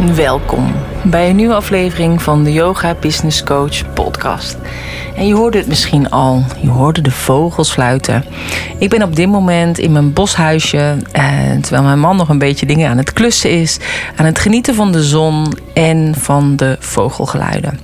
Welkom 0.00 0.72
bij 1.04 1.30
een 1.30 1.36
nieuwe 1.36 1.54
aflevering 1.54 2.22
van 2.22 2.44
de 2.44 2.52
Yoga 2.52 2.94
Business 2.94 3.44
Coach 3.44 3.92
podcast. 3.94 4.56
En 5.16 5.26
je 5.26 5.34
hoorde 5.34 5.58
het 5.58 5.66
misschien 5.66 6.10
al, 6.10 6.44
je 6.62 6.68
hoorde 6.68 7.00
de 7.00 7.10
vogels 7.10 7.72
fluiten. 7.72 8.24
Ik 8.78 8.90
ben 8.90 9.02
op 9.02 9.16
dit 9.16 9.28
moment 9.28 9.78
in 9.78 9.92
mijn 9.92 10.12
boshuisje, 10.12 10.96
eh, 11.12 11.24
terwijl 11.60 11.82
mijn 11.82 12.00
man 12.00 12.16
nog 12.16 12.28
een 12.28 12.38
beetje 12.38 12.66
dingen 12.66 12.90
aan 12.90 12.96
het 12.96 13.12
klussen 13.12 13.50
is, 13.50 13.78
aan 14.16 14.24
het 14.24 14.38
genieten 14.38 14.74
van 14.74 14.92
de 14.92 15.02
zon 15.02 15.58
en 15.74 16.14
van 16.18 16.56
de 16.56 16.76
vogelgeluiden. 16.78 17.78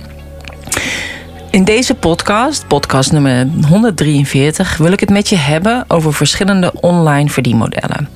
In 1.49 1.63
deze 1.63 1.95
podcast, 1.95 2.67
podcast 2.67 3.11
nummer 3.11 3.47
143, 3.67 4.77
wil 4.77 4.91
ik 4.91 4.99
het 4.99 5.09
met 5.09 5.29
je 5.29 5.35
hebben 5.35 5.85
over 5.87 6.13
verschillende 6.13 6.71
online 6.81 7.29
verdienmodellen. 7.29 8.09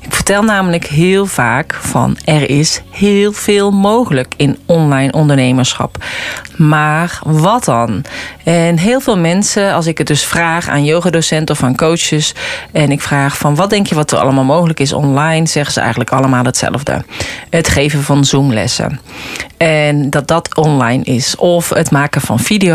Ik 0.00 0.14
vertel 0.14 0.42
namelijk 0.42 0.86
heel 0.86 1.26
vaak 1.26 1.74
van 1.74 2.16
er 2.24 2.50
is 2.50 2.82
heel 2.90 3.32
veel 3.32 3.70
mogelijk 3.70 4.34
in 4.36 4.58
online 4.66 5.12
ondernemerschap. 5.12 6.04
Maar 6.56 7.18
wat 7.24 7.64
dan? 7.64 8.04
En 8.44 8.78
heel 8.78 9.00
veel 9.00 9.18
mensen, 9.18 9.72
als 9.72 9.86
ik 9.86 9.98
het 9.98 10.06
dus 10.06 10.24
vraag 10.24 10.68
aan 10.68 10.84
yogadocenten 10.84 11.54
of 11.54 11.62
aan 11.62 11.76
coaches 11.76 12.34
en 12.72 12.90
ik 12.90 13.00
vraag 13.00 13.36
van 13.36 13.54
wat 13.54 13.70
denk 13.70 13.86
je 13.86 13.94
wat 13.94 14.10
er 14.12 14.18
allemaal 14.18 14.44
mogelijk 14.44 14.80
is 14.80 14.92
online, 14.92 15.46
zeggen 15.46 15.72
ze 15.72 15.80
eigenlijk 15.80 16.10
allemaal 16.10 16.44
hetzelfde. 16.44 17.04
Het 17.50 17.68
geven 17.68 18.02
van 18.02 18.24
Zoomlessen. 18.24 19.00
En 19.56 20.10
dat 20.10 20.28
dat 20.28 20.56
online 20.56 21.04
is. 21.04 21.36
Of 21.36 21.68
het 21.68 21.90
maken 21.90 22.20
van 22.20 22.38
video's, 22.38 22.70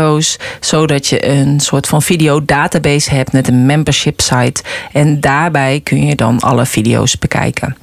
zodat 0.60 1.06
je 1.06 1.26
een 1.26 1.60
soort 1.60 1.86
van 1.86 2.02
videodatabase 2.02 3.14
hebt 3.14 3.32
met 3.32 3.48
een 3.48 3.66
membership 3.66 4.20
site. 4.20 4.62
En 4.92 5.20
daarbij 5.20 5.80
kun 5.80 6.06
je 6.06 6.14
dan 6.14 6.40
alle 6.40 6.66
video's 6.66 7.18
bekijken. 7.18 7.76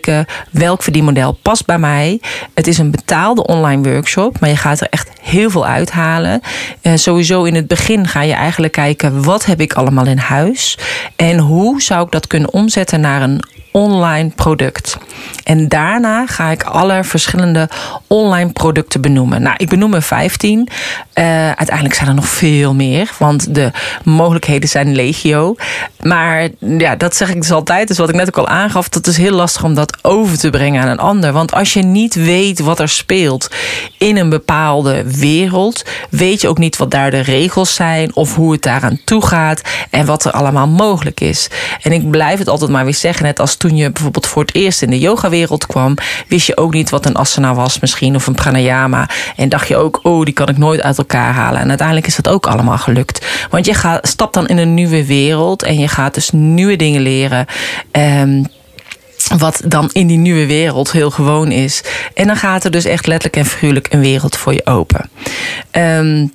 welk 0.50 0.82
verdienmodel 0.82 1.32
past 1.32 1.66
bij 1.66 1.78
mij. 1.78 2.20
Het 2.54 2.66
is 2.66 2.78
een 2.78 2.90
betaalde 2.90 3.46
online 3.46 3.90
workshop, 3.90 4.40
maar 4.40 4.48
je 4.48 4.56
gaat 4.56 4.80
er 4.80 4.86
echt 4.90 5.13
heel 5.24 5.50
veel 5.50 5.66
uithalen. 5.66 6.40
Uh, 6.82 6.92
sowieso 6.94 7.44
in 7.44 7.54
het 7.54 7.66
begin 7.66 8.06
ga 8.06 8.22
je 8.22 8.32
eigenlijk 8.32 8.72
kijken 8.72 9.22
wat 9.22 9.44
heb 9.44 9.60
ik 9.60 9.72
allemaal 9.72 10.06
in 10.06 10.18
huis 10.18 10.78
en 11.16 11.38
hoe 11.38 11.82
zou 11.82 12.04
ik 12.04 12.10
dat 12.10 12.26
kunnen 12.26 12.52
omzetten 12.52 13.00
naar 13.00 13.22
een 13.22 13.42
online 13.74 14.30
product. 14.34 14.98
En 15.44 15.68
daarna 15.68 16.26
ga 16.26 16.50
ik 16.50 16.62
alle 16.62 17.04
verschillende 17.04 17.68
online 18.06 18.52
producten 18.52 19.00
benoemen. 19.00 19.42
Nou, 19.42 19.54
ik 19.58 19.68
benoem 19.68 19.94
er 19.94 20.02
15. 20.02 20.68
Uh, 21.14 21.24
uiteindelijk 21.46 21.94
zijn 21.94 22.08
er 22.08 22.14
nog 22.14 22.28
veel 22.28 22.74
meer, 22.74 23.10
want 23.18 23.54
de 23.54 23.70
mogelijkheden 24.04 24.68
zijn 24.68 24.94
legio. 24.94 25.54
Maar 26.02 26.48
ja, 26.58 26.96
dat 26.96 27.16
zeg 27.16 27.28
ik 27.28 27.40
dus 27.40 27.52
altijd. 27.52 27.88
Dus 27.88 27.98
wat 27.98 28.08
ik 28.08 28.14
net 28.14 28.28
ook 28.28 28.38
al 28.38 28.48
aangaf, 28.48 28.88
dat 28.88 29.06
is 29.06 29.16
heel 29.16 29.34
lastig 29.34 29.64
om 29.64 29.74
dat 29.74 29.98
over 30.02 30.38
te 30.38 30.50
brengen 30.50 30.82
aan 30.82 30.88
een 30.88 30.98
ander. 30.98 31.32
Want 31.32 31.52
als 31.52 31.72
je 31.72 31.82
niet 31.82 32.14
weet 32.14 32.60
wat 32.60 32.80
er 32.80 32.88
speelt 32.88 33.48
in 33.98 34.16
een 34.16 34.30
bepaalde 34.30 35.04
wereld, 35.18 35.84
weet 36.10 36.40
je 36.40 36.48
ook 36.48 36.58
niet 36.58 36.76
wat 36.76 36.90
daar 36.90 37.10
de 37.10 37.20
regels 37.20 37.74
zijn 37.74 38.14
of 38.14 38.34
hoe 38.34 38.52
het 38.52 38.62
daaraan 38.62 39.00
toe 39.04 39.26
gaat 39.26 39.62
en 39.90 40.06
wat 40.06 40.24
er 40.24 40.32
allemaal 40.32 40.68
mogelijk 40.68 41.20
is. 41.20 41.48
En 41.82 41.92
ik 41.92 42.10
blijf 42.10 42.38
het 42.38 42.48
altijd 42.48 42.70
maar 42.70 42.84
weer 42.84 42.94
zeggen, 42.94 43.24
net 43.24 43.40
als 43.40 43.56
toen 43.56 43.76
je 43.76 43.90
bijvoorbeeld 43.90 44.26
voor 44.26 44.42
het 44.42 44.54
eerst 44.54 44.82
in 44.82 44.90
de 44.90 44.98
yogawereld 44.98 45.66
kwam, 45.66 45.94
wist 46.28 46.46
je 46.46 46.56
ook 46.56 46.72
niet 46.72 46.90
wat 46.90 47.06
een 47.06 47.16
asana 47.16 47.54
was 47.54 47.80
misschien 47.80 48.14
of 48.14 48.26
een 48.26 48.34
pranayama. 48.34 49.08
En 49.36 49.48
dacht 49.48 49.68
je 49.68 49.76
ook, 49.76 50.00
oh, 50.02 50.24
die 50.24 50.34
kan 50.34 50.48
ik 50.48 50.58
nooit 50.58 50.82
uit 50.82 50.98
elkaar 50.98 51.32
halen. 51.32 51.60
En 51.60 51.68
uiteindelijk 51.68 52.06
is 52.06 52.16
dat 52.16 52.28
ook 52.28 52.46
allemaal 52.46 52.78
gelukt. 52.78 53.26
Want 53.50 53.66
je 53.66 53.74
gaat, 53.74 54.08
stapt 54.08 54.34
dan 54.34 54.46
in 54.46 54.58
een 54.58 54.74
nieuwe 54.74 55.06
wereld 55.06 55.62
en 55.62 55.78
je 55.78 55.88
gaat 55.88 56.14
dus 56.14 56.30
nieuwe 56.32 56.76
dingen 56.76 57.00
leren. 57.00 57.46
Um, 57.92 58.46
wat 59.38 59.60
dan 59.64 59.90
in 59.92 60.06
die 60.06 60.18
nieuwe 60.18 60.46
wereld 60.46 60.92
heel 60.92 61.10
gewoon 61.10 61.50
is. 61.50 61.82
En 62.14 62.26
dan 62.26 62.36
gaat 62.36 62.64
er 62.64 62.70
dus 62.70 62.84
echt 62.84 63.06
letterlijk 63.06 63.36
en 63.36 63.50
figuurlijk 63.50 63.92
een 63.92 64.00
wereld 64.00 64.36
voor 64.36 64.52
je 64.52 64.66
open. 64.66 65.10
Um, 65.72 66.32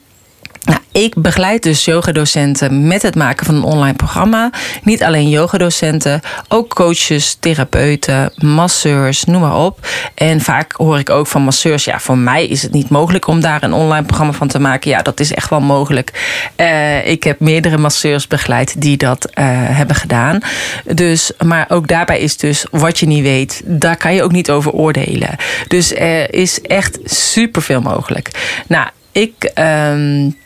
nou, 0.70 0.82
ik 0.92 1.22
begeleid 1.22 1.64
dus 1.64 1.86
yogadocenten 1.86 2.88
met 2.88 3.02
het 3.02 3.16
maken 3.16 3.46
van 3.46 3.56
een 3.56 3.64
online 3.64 3.94
programma. 3.96 4.50
Niet 4.84 5.04
alleen 5.04 5.30
yogadocenten, 5.30 6.22
ook 6.48 6.74
coaches, 6.76 7.38
therapeuten, 7.40 8.32
masseurs, 8.36 9.24
noem 9.24 9.42
maar 9.42 9.58
op. 9.58 9.88
En 10.16 10.42
vaak 10.42 10.72
hoor 10.72 11.00
ik 11.00 11.10
ook 11.10 11.28
van 11.28 11.42
masseurs: 11.42 11.84
ja, 11.84 12.00
voor 12.00 12.18
mij 12.18 12.48
is 12.48 12.62
het 12.62 12.72
niet 12.72 12.90
mogelijk 12.90 13.28
om 13.28 13.42
daar 13.42 13.64
een 13.64 13.74
online 13.74 14.06
programma 14.06 14.34
van 14.34 14.48
te 14.48 14.60
maken. 14.60 14.90
Ja, 14.90 15.02
dat 15.02 15.20
is 15.20 15.34
echt 15.34 15.50
wel 15.50 15.62
mogelijk. 15.62 16.12
Uh, 16.58 17.08
ik 17.08 17.24
heb 17.24 17.40
meerdere 17.40 17.78
masseurs 17.78 18.28
begeleid 18.28 18.82
die 18.82 18.98
dat 18.98 19.26
uh, 19.30 19.46
hebben 19.50 19.96
gedaan. 19.96 20.40
Dus, 20.86 21.32
maar 21.46 21.66
ook 21.70 21.88
daarbij 21.88 22.20
is 22.20 22.38
dus 22.38 22.66
wat 22.72 23.00
je 23.00 23.08
niet 23.08 23.24
weet, 23.24 23.62
daar 23.66 23.98
kan 23.98 24.14
je 24.14 24.24
ook 24.24 24.32
niet 24.32 24.52
over 24.52 24.72
oordelen. 24.72 25.36
Dus 25.68 25.94
er 25.96 26.34
is 26.34 26.62
echt 26.62 27.00
superveel 27.04 27.82
mogelijk. 27.82 28.32
Nou, 28.68 28.88
ik. 29.12 29.52
Um, 29.56 30.38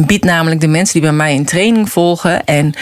biedt 0.00 0.24
namelijk 0.24 0.60
de 0.60 0.66
mensen 0.66 0.92
die 0.92 1.02
bij 1.02 1.18
mij 1.18 1.34
in 1.34 1.44
training 1.44 1.90
volgen 1.90 2.44
en 2.44 2.74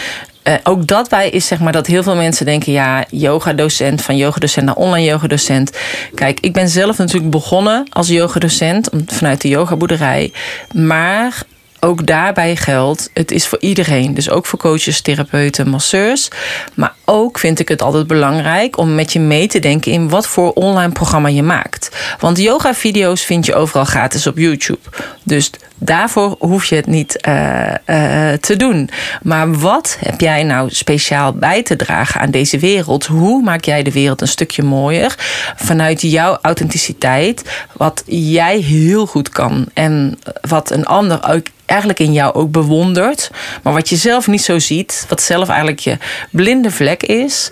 uh, 0.43 0.53
ook 0.63 0.87
dat 0.87 1.09
bij 1.09 1.29
is 1.29 1.47
zeg 1.47 1.59
maar 1.59 1.71
dat 1.71 1.87
heel 1.87 2.03
veel 2.03 2.15
mensen 2.15 2.45
denken: 2.45 2.71
ja, 2.71 3.05
yogadocent, 3.09 4.01
van 4.01 4.17
yogadocent 4.17 4.65
naar 4.65 4.75
online 4.75 5.07
yogadocent. 5.07 5.77
Kijk, 6.15 6.39
ik 6.39 6.53
ben 6.53 6.69
zelf 6.69 6.97
natuurlijk 6.97 7.31
begonnen 7.31 7.85
als 7.89 8.07
yogadocent 8.07 8.89
vanuit 9.05 9.41
de 9.41 9.47
yogaboerderij. 9.47 10.31
Maar 10.73 11.43
ook 11.83 12.05
daarbij 12.05 12.55
geldt, 12.55 13.09
het 13.13 13.31
is 13.31 13.47
voor 13.47 13.59
iedereen. 13.59 14.13
Dus 14.13 14.29
ook 14.29 14.45
voor 14.45 14.59
coaches, 14.59 15.01
therapeuten, 15.01 15.69
masseurs. 15.69 16.27
Maar 16.73 16.93
ook 17.05 17.39
vind 17.39 17.59
ik 17.59 17.67
het 17.67 17.81
altijd 17.81 18.07
belangrijk 18.07 18.77
om 18.77 18.95
met 18.95 19.13
je 19.13 19.19
mee 19.19 19.47
te 19.47 19.59
denken 19.59 19.91
in 19.91 20.09
wat 20.09 20.27
voor 20.27 20.51
online 20.53 20.91
programma 20.91 21.29
je 21.29 21.43
maakt. 21.43 21.89
Want 22.19 22.37
yoga-video's 22.37 23.21
vind 23.21 23.45
je 23.45 23.55
overal 23.55 23.85
gratis 23.85 24.27
op 24.27 24.37
YouTube. 24.37 24.79
Dus 25.23 25.49
daarvoor 25.77 26.35
hoef 26.39 26.65
je 26.65 26.75
het 26.75 26.87
niet 26.87 27.27
uh, 27.27 27.63
uh, 27.85 28.33
te 28.33 28.55
doen. 28.57 28.89
Maar 29.21 29.53
wat 29.53 29.97
heb 29.99 30.21
jij 30.21 30.43
nou 30.43 30.69
speciaal 30.69 31.33
bij 31.33 31.63
te 31.63 31.75
dragen 31.75 32.21
aan 32.21 32.31
deze 32.31 32.59
wereld? 32.59 33.05
Hoe 33.05 33.43
maak 33.43 33.65
jij 33.65 33.83
de 33.83 33.91
wereld 33.91 34.21
een 34.21 34.27
stukje 34.27 34.63
mooier 34.63 35.15
vanuit 35.55 36.01
jouw 36.01 36.37
authenticiteit? 36.41 37.65
Wat 37.73 38.03
jij 38.05 38.57
heel 38.57 39.05
goed 39.05 39.29
kan 39.29 39.65
en 39.73 40.19
wat 40.41 40.71
een 40.71 40.85
ander 40.85 41.29
ook 41.29 41.45
eigenlijk 41.65 41.99
in 41.99 42.13
jou 42.13 42.33
ook 42.33 42.51
bewondert, 42.51 43.31
maar 43.63 43.73
wat 43.73 43.89
je 43.89 43.95
zelf 43.95 44.27
niet 44.27 44.41
zo 44.41 44.59
ziet, 44.59 45.05
wat 45.09 45.21
zelf 45.21 45.47
eigenlijk 45.47 45.79
je 45.79 45.97
blinde 46.31 46.71
vlek 46.71 47.03
is. 47.03 47.51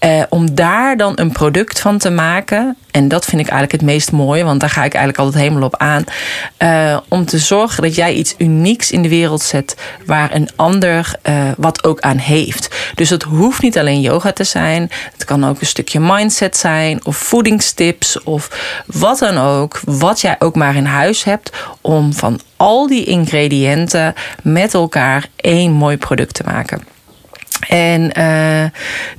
Uh, 0.00 0.22
om 0.28 0.54
daar 0.54 0.96
dan 0.96 1.12
een 1.14 1.32
product 1.32 1.80
van 1.80 1.98
te 1.98 2.10
maken. 2.10 2.76
En 2.90 3.08
dat 3.08 3.24
vind 3.24 3.40
ik 3.40 3.48
eigenlijk 3.48 3.72
het 3.72 3.90
meest 3.90 4.12
mooie, 4.12 4.44
want 4.44 4.60
daar 4.60 4.70
ga 4.70 4.84
ik 4.84 4.94
eigenlijk 4.94 5.18
altijd 5.18 5.42
helemaal 5.42 5.68
op 5.68 5.76
aan. 5.76 6.04
Uh, 6.58 6.98
om 7.08 7.24
te 7.24 7.38
zorgen 7.38 7.82
dat 7.82 7.94
jij 7.94 8.14
iets 8.14 8.34
unieks 8.38 8.90
in 8.90 9.02
de 9.02 9.08
wereld 9.08 9.42
zet 9.42 9.76
waar 10.06 10.34
een 10.34 10.48
ander 10.56 11.14
uh, 11.28 11.48
wat 11.56 11.84
ook 11.84 12.00
aan 12.00 12.16
heeft. 12.16 12.92
Dus 12.94 13.10
het 13.10 13.22
hoeft 13.22 13.62
niet 13.62 13.78
alleen 13.78 14.00
yoga 14.00 14.32
te 14.32 14.44
zijn. 14.44 14.90
Het 15.12 15.24
kan 15.24 15.48
ook 15.48 15.60
een 15.60 15.66
stukje 15.66 16.00
mindset 16.00 16.56
zijn, 16.56 17.04
of 17.04 17.16
voedingstips, 17.16 18.22
of 18.22 18.48
wat 18.86 19.18
dan 19.18 19.38
ook. 19.38 19.80
Wat 19.84 20.20
jij 20.20 20.36
ook 20.38 20.54
maar 20.54 20.76
in 20.76 20.84
huis 20.84 21.24
hebt 21.24 21.50
om 21.80 22.12
van 22.12 22.40
al 22.56 22.86
die 22.86 23.04
ingrediënten 23.04 24.14
met 24.42 24.74
elkaar 24.74 25.28
één 25.36 25.72
mooi 25.72 25.96
product 25.96 26.34
te 26.34 26.42
maken. 26.44 26.95
En 27.68 28.18
uh, 28.18 28.64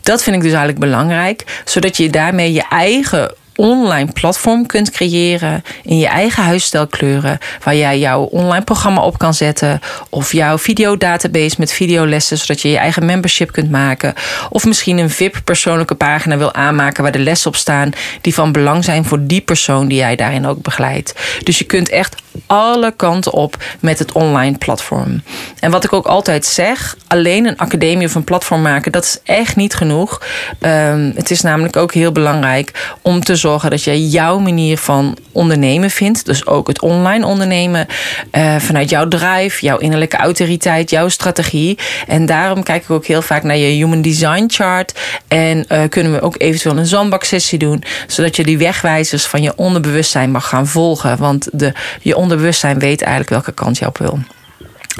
dat 0.02 0.24
vind 0.24 0.36
ik 0.36 0.42
dus 0.42 0.52
eigenlijk 0.52 0.80
belangrijk, 0.80 1.62
zodat 1.66 1.98
je 1.98 2.10
daarmee 2.10 2.54
je 2.54 2.64
eigen 2.70 3.34
online 3.58 4.12
platform 4.12 4.66
kunt 4.66 4.92
creëren 4.92 5.64
in 5.84 5.98
je 5.98 6.08
eigen 6.08 6.44
huisstijlkleuren, 6.44 7.38
waar 7.64 7.76
jij 7.76 8.00
jouw 8.00 8.22
online 8.22 8.64
programma 8.64 9.02
op 9.02 9.18
kan 9.18 9.34
zetten, 9.34 9.80
of 10.10 10.32
jouw 10.32 10.58
videodatabase 10.58 11.56
met 11.58 11.72
videolessen, 11.72 12.38
zodat 12.38 12.62
je 12.62 12.70
je 12.70 12.78
eigen 12.78 13.06
membership 13.06 13.52
kunt 13.52 13.72
maken, 13.72 14.14
of 14.50 14.66
misschien 14.66 14.98
een 14.98 15.10
VIP 15.10 15.42
persoonlijke 15.44 15.96
pagina 15.96 16.38
wil 16.38 16.54
aanmaken 16.54 17.04
waar 17.04 17.12
de 17.12 17.20
lessen 17.20 17.50
op 17.50 17.56
staan 17.56 17.92
die 18.22 18.34
van 18.34 18.52
belang 18.52 18.84
zijn 18.84 19.06
voor 19.06 19.20
die 19.22 19.42
persoon 19.42 19.88
die 19.88 19.98
jij 19.98 20.16
daarin 20.16 20.48
ook 20.48 20.62
begeleidt. 20.62 21.14
Dus 21.44 21.58
je 21.58 21.66
kunt 21.66 21.90
echt 21.90 22.16
alle 22.46 22.94
kanten 22.96 23.32
op 23.34 23.64
met 23.80 24.00
het 24.00 24.12
online 24.12 24.58
platform. 24.58 25.22
En 25.60 25.72
wat 25.72 25.84
ik 25.84 25.94
ook 25.94 26.06
altijd 26.06 26.46
zeg, 26.46 26.96
alleen 27.08 27.46
een 27.46 27.58
academie 27.58 28.08
of 28.08 28.16
een 28.16 28.24
platform 28.24 28.62
maken, 28.62 28.92
dat 28.92 29.04
is 29.04 29.20
echt 29.24 29.56
niet 29.56 29.74
genoeg. 29.74 30.22
Um, 30.60 31.12
het 31.16 31.32
is 31.32 31.42
namelijk 31.42 31.76
ook 31.76 31.94
heel 31.94 32.12
belangrijk 32.12 32.96
om 33.02 33.24
te 33.24 33.36
zorgen 33.36 33.47
dat 33.56 33.84
je 33.84 34.10
jouw 34.10 34.40
manier 34.40 34.78
van 34.78 35.18
ondernemen 35.32 35.90
vindt. 35.90 36.26
Dus 36.26 36.46
ook 36.46 36.68
het 36.68 36.82
online 36.82 37.26
ondernemen. 37.26 37.88
Uh, 38.32 38.56
vanuit 38.56 38.90
jouw 38.90 39.08
drive, 39.08 39.66
jouw 39.66 39.78
innerlijke 39.78 40.18
autoriteit, 40.18 40.90
jouw 40.90 41.10
strategie. 41.10 41.78
En 42.08 42.26
daarom 42.26 42.64
kijk 42.64 42.84
ik 42.84 42.90
ook 42.90 43.06
heel 43.06 43.22
vaak 43.22 43.44
naar 43.44 43.58
je 43.58 43.68
Human 43.68 44.02
Design 44.02 44.44
Chart. 44.48 45.00
En 45.28 45.66
uh, 45.70 45.82
kunnen 45.90 46.12
we 46.12 46.22
ook 46.22 46.36
eventueel 46.38 46.78
een 46.78 46.86
zandbaksessie 46.86 47.60
doen. 47.60 47.84
Zodat 48.08 48.36
je 48.36 48.44
die 48.44 48.58
wegwijzers 48.58 49.26
van 49.26 49.42
je 49.42 49.54
onderbewustzijn 49.56 50.32
mag 50.32 50.48
gaan 50.48 50.68
volgen. 50.68 51.18
Want 51.18 51.48
de, 51.52 51.74
je 52.02 52.16
onderbewustzijn 52.16 52.80
weet 52.80 53.02
eigenlijk 53.02 53.30
welke 53.30 53.52
kant 53.52 53.78
je 53.78 53.86
op 53.86 53.98
wil. 53.98 54.20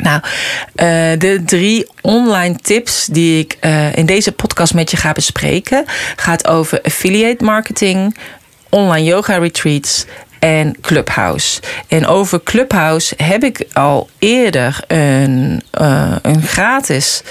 Nou, 0.02 0.22
uh, 0.22 1.20
de 1.20 1.42
drie 1.46 1.88
online 2.02 2.56
tips 2.56 3.06
die 3.06 3.40
ik 3.40 3.58
in 3.94 4.06
deze 4.06 4.32
podcast 4.32 4.74
met 4.74 4.92
je 4.92 4.98
ga 4.98 5.12
bespreken, 5.12 5.86
gaat 6.16 6.48
over 6.48 6.82
affiliate 6.82 7.44
marketing, 7.44 8.18
online 8.70 9.06
yoga 9.06 9.38
retreats 9.38 10.06
en 10.40 10.76
Clubhouse. 10.82 11.62
En 11.88 12.08
over 12.08 12.44
Clubhouse 12.44 13.14
heb 13.24 13.44
ik 13.44 13.68
al 13.74 14.10
eerder 14.20 14.80
een, 14.88 15.62
uh, 15.82 16.16
een 16.22 16.42
gratis 16.42 17.24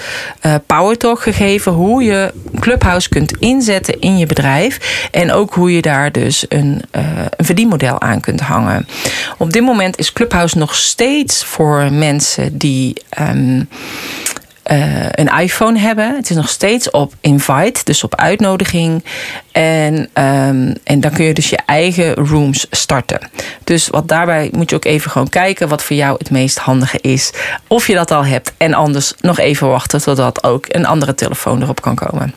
uh, 0.45 0.55
Power 0.65 0.97
Talk 0.97 1.21
gegeven. 1.21 1.71
Hoe 1.71 2.03
je 2.03 2.33
Clubhouse 2.59 3.09
kunt 3.09 3.37
inzetten 3.39 3.99
in 3.99 4.17
je 4.17 4.25
bedrijf. 4.25 5.07
En 5.11 5.31
ook 5.31 5.53
hoe 5.53 5.73
je 5.75 5.81
daar 5.81 6.11
dus 6.11 6.45
een, 6.49 6.81
uh, 6.95 7.01
een 7.35 7.45
verdienmodel 7.45 8.01
aan 8.01 8.19
kunt 8.19 8.39
hangen. 8.39 8.87
Op 9.37 9.53
dit 9.53 9.61
moment 9.63 9.97
is 9.97 10.13
Clubhouse 10.13 10.57
nog 10.57 10.75
steeds 10.75 11.43
voor 11.43 11.93
mensen 11.93 12.57
die. 12.57 13.01
Um, 13.19 13.69
uh, 14.71 15.05
een 15.11 15.39
iPhone 15.39 15.79
hebben. 15.79 16.15
Het 16.15 16.29
is 16.29 16.35
nog 16.35 16.49
steeds 16.49 16.91
op 16.91 17.13
invite, 17.21 17.81
dus 17.83 18.03
op 18.03 18.15
uitnodiging. 18.15 19.03
En, 19.51 19.95
um, 19.95 20.73
en 20.83 20.99
dan 20.99 21.11
kun 21.11 21.25
je 21.25 21.33
dus 21.33 21.49
je 21.49 21.59
eigen 21.65 22.13
rooms 22.13 22.67
starten. 22.71 23.19
Dus 23.63 23.87
wat 23.87 24.07
daarbij 24.07 24.49
moet 24.51 24.69
je 24.69 24.75
ook 24.75 24.85
even 24.85 25.11
gewoon 25.11 25.29
kijken 25.29 25.67
wat 25.67 25.83
voor 25.83 25.95
jou 25.95 26.15
het 26.17 26.31
meest 26.31 26.57
handige 26.57 26.99
is. 27.01 27.31
Of 27.67 27.87
je 27.87 27.93
dat 27.93 28.11
al 28.11 28.25
hebt. 28.25 28.53
En 28.57 28.73
anders 28.73 29.13
nog 29.19 29.39
even 29.39 29.67
wachten 29.67 30.01
totdat 30.01 30.43
ook 30.43 30.65
een 30.67 30.85
andere 30.85 31.15
telefoon 31.15 31.61
erop 31.61 31.81
kan 31.81 31.95
komen. 31.95 32.33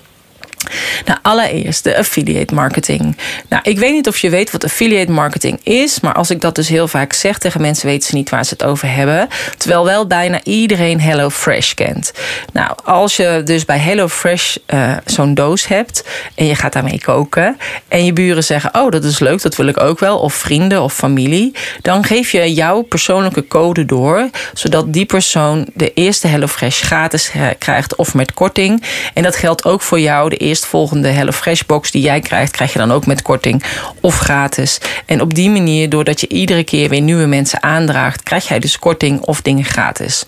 Nou, 1.05 1.19
allereerst 1.23 1.85
de 1.85 1.97
affiliate 1.97 2.55
marketing. 2.55 3.17
Nou, 3.49 3.63
ik 3.63 3.79
weet 3.79 3.93
niet 3.93 4.09
of 4.09 4.19
je 4.19 4.31
weet 4.31 4.51
wat 4.51 4.65
affiliate 4.65 5.13
marketing 5.13 5.61
is, 5.63 6.01
maar 6.01 6.15
als 6.15 6.31
ik 6.31 6.41
dat 6.41 6.55
dus 6.55 6.69
heel 6.69 6.89
vaak 6.89 7.13
zeg 7.13 7.39
tegen 7.39 7.61
mensen, 7.61 7.87
weten 7.87 8.09
ze 8.09 8.15
niet 8.15 8.31
waar 8.31 8.45
ze 8.45 8.53
het 8.53 8.65
over 8.65 8.95
hebben. 8.95 9.29
Terwijl 9.57 9.85
wel 9.85 10.07
bijna 10.07 10.41
iedereen 10.45 11.01
HelloFresh 11.01 11.75
kent. 11.75 12.13
Nou, 12.53 12.71
als 12.85 13.17
je 13.17 13.43
dus 13.45 13.65
bij 13.65 13.79
HelloFresh 13.79 14.57
uh, 14.67 14.93
zo'n 15.05 15.35
doos 15.35 15.67
hebt 15.67 16.05
en 16.35 16.47
je 16.47 16.55
gaat 16.55 16.73
daarmee 16.73 17.01
koken 17.01 17.57
en 17.89 18.05
je 18.05 18.13
buren 18.13 18.45
zeggen: 18.45 18.75
Oh, 18.75 18.91
dat 18.91 19.05
is 19.05 19.19
leuk, 19.19 19.43
dat 19.43 19.57
wil 19.57 19.67
ik 19.67 19.81
ook 19.81 19.99
wel, 19.99 20.19
of 20.19 20.35
vrienden 20.35 20.83
of 20.83 20.95
familie, 20.95 21.55
dan 21.83 22.05
geef 22.05 22.31
je 22.31 22.53
jouw 22.55 22.83
persoonlijke 22.83 23.47
code 23.47 23.85
door, 23.85 24.31
zodat 24.55 24.93
die 24.93 25.07
persoon 25.07 25.67
de 25.75 25.93
eerste 25.95 26.27
HelloFresh 26.27 26.83
gratis 26.83 27.31
krijgt 27.59 27.95
of 27.97 28.15
met 28.15 28.35
korting. 28.35 28.83
En 29.15 29.23
dat 29.23 29.37
geldt 29.37 29.65
ook 29.65 29.83
voor 29.83 30.01
jou, 30.01 30.29
de 30.29 30.37
eerstvolgende 30.51 31.09
HelloFresh 31.09 31.63
box 31.67 31.91
die 31.91 32.03
jij 32.03 32.21
krijgt, 32.21 32.53
krijg 32.53 32.73
je 32.73 32.79
dan 32.79 32.93
ook 32.93 33.07
met 33.07 33.23
korting 33.23 33.63
of 34.01 34.19
gratis. 34.19 34.79
En 35.07 35.21
op 35.21 35.35
die 35.35 35.51
manier, 35.51 35.89
doordat 35.89 36.21
je 36.21 36.29
iedere 36.29 36.65
keer 36.65 36.89
weer 36.89 37.01
nieuwe 37.01 37.27
mensen 37.27 37.63
aandraagt, 37.63 38.23
krijg 38.23 38.49
jij 38.49 38.59
dus 38.59 38.79
korting 38.79 39.21
of 39.21 39.43
dingen 39.43 39.65
gratis. 39.65 40.25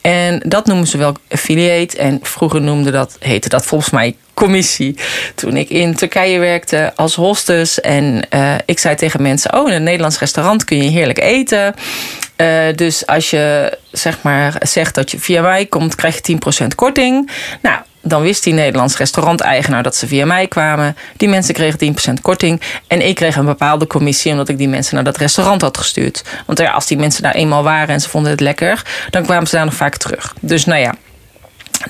En 0.00 0.42
dat 0.46 0.66
noemen 0.66 0.86
ze 0.86 0.98
wel 0.98 1.16
affiliate. 1.28 1.96
En 1.96 2.18
vroeger 2.22 2.60
noemde 2.60 2.90
dat, 2.90 3.16
heette 3.20 3.48
dat 3.48 3.66
volgens 3.66 3.90
mij 3.90 4.16
commissie. 4.34 4.98
Toen 5.34 5.56
ik 5.56 5.70
in 5.70 5.94
Turkije 5.94 6.38
werkte 6.38 6.92
als 6.96 7.14
hostess. 7.14 7.80
En 7.80 8.26
uh, 8.34 8.54
ik 8.64 8.78
zei 8.78 8.94
tegen 8.94 9.22
mensen: 9.22 9.54
Oh, 9.54 9.68
in 9.68 9.74
een 9.74 9.82
Nederlands 9.82 10.18
restaurant 10.18 10.64
kun 10.64 10.82
je 10.82 10.90
heerlijk 10.90 11.18
eten. 11.20 11.74
Uh, 12.36 12.62
dus 12.74 13.06
als 13.06 13.30
je 13.30 13.78
zeg 13.92 14.22
maar 14.22 14.56
zegt 14.60 14.94
dat 14.94 15.10
je 15.10 15.18
via 15.18 15.42
mij 15.42 15.66
komt, 15.66 15.94
krijg 15.94 16.26
je 16.26 16.38
10% 16.64 16.66
korting. 16.74 17.30
Nou, 17.62 17.78
dan 18.06 18.22
wist 18.22 18.44
die 18.44 18.52
Nederlands 18.52 18.96
restauranteigenaar 18.96 19.82
dat 19.82 19.96
ze 19.96 20.06
via 20.06 20.26
mij 20.26 20.46
kwamen. 20.46 20.96
Die 21.16 21.28
mensen 21.28 21.54
kregen 21.54 21.96
10% 22.18 22.22
korting. 22.22 22.60
En 22.86 23.06
ik 23.06 23.14
kreeg 23.14 23.36
een 23.36 23.44
bepaalde 23.44 23.86
commissie 23.86 24.32
omdat 24.32 24.48
ik 24.48 24.58
die 24.58 24.68
mensen 24.68 24.94
naar 24.94 25.04
dat 25.04 25.16
restaurant 25.16 25.62
had 25.62 25.78
gestuurd. 25.78 26.24
Want 26.46 26.58
ja, 26.58 26.70
als 26.70 26.86
die 26.86 26.98
mensen 26.98 27.22
daar 27.22 27.34
eenmaal 27.34 27.62
waren 27.62 27.94
en 27.94 28.00
ze 28.00 28.08
vonden 28.08 28.30
het 28.30 28.40
lekker, 28.40 28.82
dan 29.10 29.22
kwamen 29.22 29.46
ze 29.46 29.56
daar 29.56 29.64
nog 29.64 29.74
vaak 29.74 29.96
terug. 29.96 30.34
Dus 30.40 30.64
nou 30.64 30.80
ja, 30.80 30.94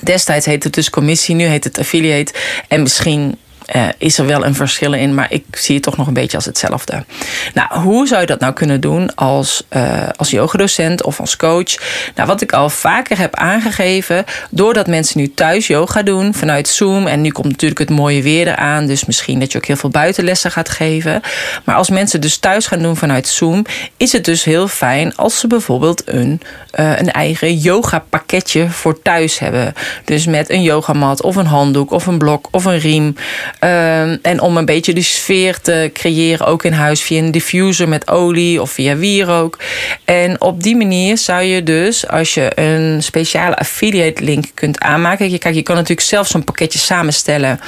destijds 0.03 0.45
heette 0.45 0.67
het 0.67 0.75
dus 0.75 0.89
commissie, 0.89 1.35
nu 1.35 1.45
heet 1.45 1.63
het 1.63 1.79
affiliate. 1.79 2.33
En 2.67 2.81
misschien 2.81 3.37
uh, 3.75 3.87
is 3.97 4.17
er 4.17 4.25
wel 4.25 4.45
een 4.45 4.55
verschil 4.55 4.93
in, 4.93 5.15
maar 5.15 5.31
ik 5.31 5.43
zie 5.51 5.75
het 5.75 5.83
toch 5.83 5.97
nog 5.97 6.07
een 6.07 6.13
beetje 6.13 6.37
als 6.37 6.45
hetzelfde. 6.45 7.05
Nou, 7.53 7.79
hoe 7.79 8.07
zou 8.07 8.21
je 8.21 8.27
dat 8.27 8.39
nou 8.39 8.53
kunnen 8.53 8.81
doen 8.81 9.15
als, 9.15 9.63
uh, 9.75 10.07
als 10.15 10.29
yogadocent 10.29 11.03
of 11.03 11.19
als 11.19 11.35
coach? 11.35 11.75
Nou, 12.15 12.27
wat 12.27 12.41
ik 12.41 12.53
al 12.53 12.69
vaker 12.69 13.17
heb 13.17 13.35
aangegeven, 13.35 14.25
doordat 14.49 14.87
mensen 14.87 15.19
nu 15.19 15.33
thuis 15.33 15.67
yoga 15.67 16.03
doen 16.03 16.33
vanuit 16.33 16.67
Zoom, 16.67 17.07
en 17.07 17.21
nu 17.21 17.29
komt 17.29 17.47
natuurlijk 17.47 17.79
het 17.79 17.89
mooie 17.89 18.21
weer 18.21 18.47
eraan, 18.47 18.85
dus 18.85 19.05
misschien 19.05 19.39
dat 19.39 19.51
je 19.51 19.57
ook 19.57 19.65
heel 19.65 19.75
veel 19.75 19.89
buitenlessen 19.89 20.51
gaat 20.51 20.69
geven. 20.69 21.21
Maar 21.63 21.75
als 21.75 21.89
mensen 21.89 22.21
dus 22.21 22.37
thuis 22.37 22.67
gaan 22.67 22.81
doen 22.81 22.97
vanuit 22.97 23.27
Zoom, 23.27 23.65
is 23.97 24.11
het 24.11 24.25
dus 24.25 24.43
heel 24.43 24.67
fijn 24.67 25.15
als 25.15 25.39
ze 25.39 25.47
bijvoorbeeld 25.47 26.01
een, 26.05 26.41
uh, 26.79 26.99
een 26.99 27.11
eigen 27.11 27.57
yoga 27.57 28.03
pakketje 28.09 28.69
voor 28.69 29.01
thuis 29.01 29.39
hebben. 29.39 29.73
Dus 30.05 30.25
met 30.25 30.49
een 30.49 30.61
yogamat 30.61 31.21
of 31.21 31.35
een 31.35 31.45
handdoek 31.45 31.91
of 31.91 32.05
een 32.05 32.17
blok 32.17 32.47
of 32.51 32.65
een 32.65 32.79
riem. 32.79 33.15
Um, 33.59 34.19
en 34.21 34.41
om 34.41 34.57
een 34.57 34.65
beetje 34.65 34.93
die 34.93 35.03
sfeer 35.03 35.59
te 35.61 35.89
creëren, 35.93 36.45
ook 36.45 36.63
in 36.63 36.73
huis, 36.73 37.01
via 37.01 37.19
een 37.19 37.31
diffuser 37.31 37.89
met 37.89 38.09
olie 38.09 38.61
of 38.61 38.71
via 38.71 38.95
wierook. 38.95 39.57
En 40.05 40.41
op 40.41 40.63
die 40.63 40.75
manier 40.75 41.17
zou 41.17 41.41
je 41.41 41.63
dus, 41.63 42.07
als 42.07 42.33
je 42.33 42.51
een 42.55 43.03
speciale 43.03 43.55
affiliate 43.55 44.23
link 44.23 44.45
kunt 44.53 44.79
aanmaken. 44.79 45.39
Kijk, 45.39 45.55
je 45.55 45.61
kan 45.61 45.75
natuurlijk 45.75 46.07
zelf 46.07 46.27
zo'n 46.27 46.43
pakketje 46.43 46.79
samenstellen 46.79 47.59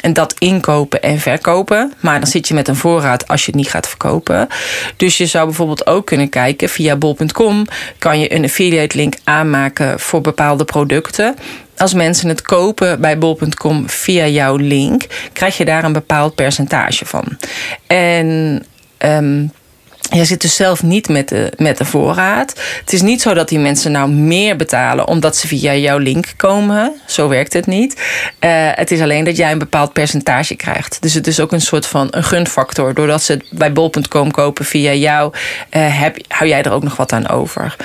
en 0.00 0.12
dat 0.12 0.34
inkopen 0.38 1.02
en 1.02 1.20
verkopen. 1.20 1.92
Maar 2.00 2.20
dan 2.20 2.28
zit 2.28 2.48
je 2.48 2.54
met 2.54 2.68
een 2.68 2.76
voorraad 2.76 3.28
als 3.28 3.40
je 3.44 3.50
het 3.50 3.60
niet 3.60 3.70
gaat 3.70 3.88
verkopen. 3.88 4.48
Dus 4.96 5.16
je 5.16 5.26
zou 5.26 5.46
bijvoorbeeld 5.46 5.86
ook 5.86 6.06
kunnen 6.06 6.28
kijken 6.28 6.68
via 6.68 6.96
bol.com. 6.96 7.66
Kan 7.98 8.18
je 8.20 8.34
een 8.34 8.44
affiliate 8.44 8.96
link 8.96 9.14
aanmaken 9.24 10.00
voor 10.00 10.20
bepaalde 10.20 10.64
producten 10.64 11.36
als 11.76 11.94
mensen 11.94 12.28
het 12.28 12.42
kopen 12.42 13.00
bij 13.00 13.18
bol.com 13.18 13.88
via 13.88 14.26
jouw 14.26 14.56
link, 14.56 15.06
krijg 15.32 15.56
je 15.56 15.64
daar 15.64 15.84
een 15.84 15.92
bepaald 15.92 16.34
percentage 16.34 17.06
van. 17.06 17.24
En 17.86 18.62
um, 18.98 19.52
je 20.08 20.24
zit 20.24 20.40
dus 20.40 20.54
zelf 20.54 20.82
niet 20.82 21.08
met 21.08 21.28
de, 21.28 21.52
met 21.56 21.78
de 21.78 21.84
voorraad. 21.84 22.54
Het 22.80 22.92
is 22.92 23.02
niet 23.02 23.22
zo 23.22 23.34
dat 23.34 23.48
die 23.48 23.58
mensen 23.58 23.92
nou 23.92 24.10
meer 24.10 24.56
betalen 24.56 25.08
omdat 25.08 25.36
ze 25.36 25.46
via 25.46 25.74
jouw 25.74 25.98
link 25.98 26.32
komen. 26.36 26.92
Zo 27.06 27.28
werkt 27.28 27.52
het 27.52 27.66
niet. 27.66 27.94
Uh, 28.40 28.50
het 28.74 28.90
is 28.90 29.00
alleen 29.00 29.24
dat 29.24 29.36
jij 29.36 29.52
een 29.52 29.58
bepaald 29.58 29.92
percentage 29.92 30.54
krijgt. 30.54 31.02
Dus 31.02 31.14
het 31.14 31.26
is 31.26 31.40
ook 31.40 31.52
een 31.52 31.60
soort 31.60 31.86
van 31.86 32.08
een 32.10 32.24
gunfactor. 32.24 32.94
Doordat 32.94 33.22
ze 33.22 33.32
het 33.32 33.44
bij 33.50 33.72
bol.com 33.72 34.30
kopen 34.30 34.64
via 34.64 34.92
jou, 34.92 35.32
uh, 35.70 36.00
heb, 36.00 36.16
hou 36.28 36.48
jij 36.48 36.62
er 36.62 36.72
ook 36.72 36.82
nog 36.82 36.96
wat 36.96 37.12
aan 37.12 37.28
over. 37.28 37.76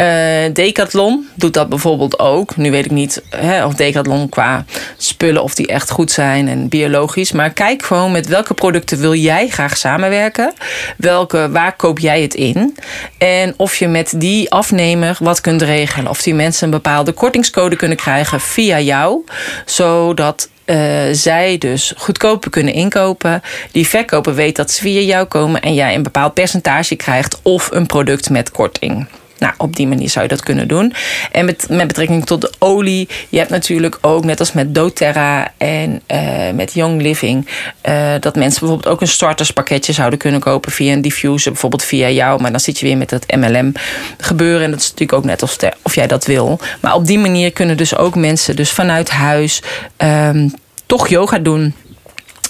Uh, 0.00 0.06
Decathlon 0.52 1.28
doet 1.34 1.54
dat 1.54 1.68
bijvoorbeeld 1.68 2.18
ook. 2.18 2.56
Nu 2.56 2.70
weet 2.70 2.84
ik 2.84 2.90
niet 2.90 3.22
hè, 3.30 3.64
of 3.64 3.74
Decathlon 3.74 4.28
qua 4.28 4.64
spullen 4.96 5.42
of 5.42 5.54
die 5.54 5.66
echt 5.66 5.90
goed 5.90 6.10
zijn 6.10 6.48
en 6.48 6.68
biologisch. 6.68 7.32
Maar 7.32 7.50
kijk 7.50 7.82
gewoon 7.82 8.12
met 8.12 8.26
welke 8.26 8.54
producten 8.54 8.98
wil 8.98 9.14
jij 9.14 9.48
graag 9.48 9.76
samenwerken. 9.76 10.52
Welke, 10.96 11.48
waar 11.58 11.76
koop 11.76 11.98
jij 11.98 12.22
het 12.22 12.34
in? 12.34 12.76
En 13.18 13.54
of 13.56 13.76
je 13.76 13.88
met 13.88 14.12
die 14.16 14.50
afnemer 14.50 15.16
wat 15.20 15.40
kunt 15.40 15.62
regelen. 15.62 16.10
Of 16.10 16.22
die 16.22 16.34
mensen 16.34 16.64
een 16.64 16.70
bepaalde 16.70 17.12
kortingscode 17.12 17.76
kunnen 17.76 17.96
krijgen 17.96 18.40
via 18.40 18.80
jou. 18.80 19.24
Zodat 19.64 20.48
uh, 20.66 20.76
zij 21.12 21.58
dus 21.58 21.92
goedkoper 21.96 22.50
kunnen 22.50 22.74
inkopen. 22.74 23.42
Die 23.72 23.88
verkoper 23.88 24.34
weet 24.34 24.56
dat 24.56 24.70
ze 24.70 24.80
via 24.80 25.00
jou 25.00 25.26
komen 25.26 25.60
en 25.60 25.74
jij 25.74 25.94
een 25.94 26.02
bepaald 26.02 26.34
percentage 26.34 26.96
krijgt 26.96 27.40
of 27.42 27.70
een 27.70 27.86
product 27.86 28.30
met 28.30 28.50
korting. 28.50 29.06
Nou, 29.38 29.54
op 29.56 29.76
die 29.76 29.86
manier 29.86 30.08
zou 30.08 30.22
je 30.24 30.30
dat 30.30 30.42
kunnen 30.42 30.68
doen. 30.68 30.92
En 31.32 31.44
met, 31.44 31.66
met 31.68 31.86
betrekking 31.86 32.26
tot 32.26 32.40
de 32.40 32.52
olie, 32.58 33.08
je 33.28 33.38
hebt 33.38 33.50
natuurlijk 33.50 33.98
ook, 34.00 34.24
net 34.24 34.40
als 34.40 34.52
met 34.52 34.74
doTERRA 34.74 35.52
en 35.56 36.02
uh, 36.12 36.50
met 36.54 36.72
Young 36.72 37.02
Living, 37.02 37.48
uh, 37.88 38.12
dat 38.20 38.36
mensen 38.36 38.60
bijvoorbeeld 38.60 38.94
ook 38.94 39.00
een 39.00 39.08
starterspakketje 39.08 39.92
zouden 39.92 40.18
kunnen 40.18 40.40
kopen 40.40 40.72
via 40.72 40.92
een 40.92 41.02
diffuser, 41.02 41.52
bijvoorbeeld 41.52 41.84
via 41.84 42.08
jou. 42.08 42.40
Maar 42.42 42.50
dan 42.50 42.60
zit 42.60 42.78
je 42.78 42.86
weer 42.86 42.96
met 42.96 43.10
het 43.10 43.36
MLM 43.36 43.72
gebeuren. 44.18 44.64
En 44.64 44.70
dat 44.70 44.80
is 44.80 44.90
natuurlijk 44.90 45.18
ook 45.18 45.24
net 45.24 45.42
of, 45.42 45.56
of 45.82 45.94
jij 45.94 46.06
dat 46.06 46.26
wil. 46.26 46.58
Maar 46.80 46.94
op 46.94 47.06
die 47.06 47.18
manier 47.18 47.52
kunnen 47.52 47.76
dus 47.76 47.96
ook 47.96 48.14
mensen 48.14 48.56
dus 48.56 48.70
vanuit 48.70 49.10
huis 49.10 49.62
um, 49.98 50.52
toch 50.86 51.08
yoga 51.08 51.38
doen 51.38 51.74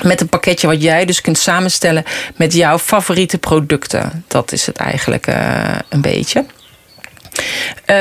met 0.02 0.20
een 0.20 0.28
pakketje 0.28 0.66
wat 0.66 0.82
jij 0.82 1.04
dus 1.04 1.20
kunt 1.20 1.38
samenstellen 1.38 2.04
met 2.36 2.52
jouw 2.52 2.78
favoriete 2.78 3.38
producten. 3.38 4.24
Dat 4.28 4.52
is 4.52 4.66
het 4.66 4.76
eigenlijk 4.76 5.26
uh, 5.26 5.74
een 5.88 6.00
beetje. 6.00 6.44
Uh, 7.86 7.96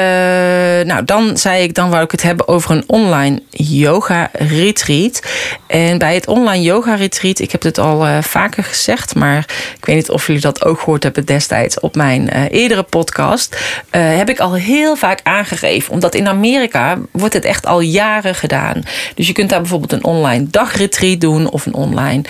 nou, 0.85 1.03
dan 1.05 1.37
zei 1.37 1.63
ik, 1.63 1.73
dan 1.73 1.89
wou 1.89 2.03
ik 2.03 2.11
het 2.11 2.21
hebben 2.21 2.47
over 2.47 2.71
een 2.71 2.83
online 2.87 3.41
yoga 3.49 4.29
retreat. 4.33 5.21
En 5.67 5.97
bij 5.97 6.13
het 6.13 6.27
online 6.27 6.63
yoga 6.63 6.95
retreat, 6.95 7.39
ik 7.39 7.51
heb 7.51 7.63
het 7.63 7.77
al 7.77 8.07
uh, 8.07 8.21
vaker 8.21 8.63
gezegd, 8.63 9.15
maar 9.15 9.45
ik 9.77 9.85
weet 9.85 9.95
niet 9.95 10.09
of 10.09 10.27
jullie 10.27 10.41
dat 10.41 10.65
ook 10.65 10.79
gehoord 10.79 11.03
hebben 11.03 11.25
destijds 11.25 11.79
op 11.79 11.95
mijn 11.95 12.29
uh, 12.33 12.51
eerdere 12.51 12.83
podcast, 12.83 13.57
heb 13.89 14.29
ik 14.29 14.39
al 14.39 14.53
heel 14.53 14.95
vaak 14.95 15.19
aangegeven. 15.23 15.93
Omdat 15.93 16.15
in 16.15 16.27
Amerika 16.27 16.97
wordt 17.11 17.33
het 17.33 17.45
echt 17.45 17.65
al 17.65 17.79
jaren 17.79 18.35
gedaan. 18.35 18.83
Dus 19.15 19.27
je 19.27 19.33
kunt 19.33 19.49
daar 19.49 19.61
bijvoorbeeld 19.61 19.91
een 19.91 20.03
online 20.03 20.47
dagretreat 20.49 21.19
doen 21.21 21.49
of 21.49 21.65
een 21.65 21.73
online 21.73 22.21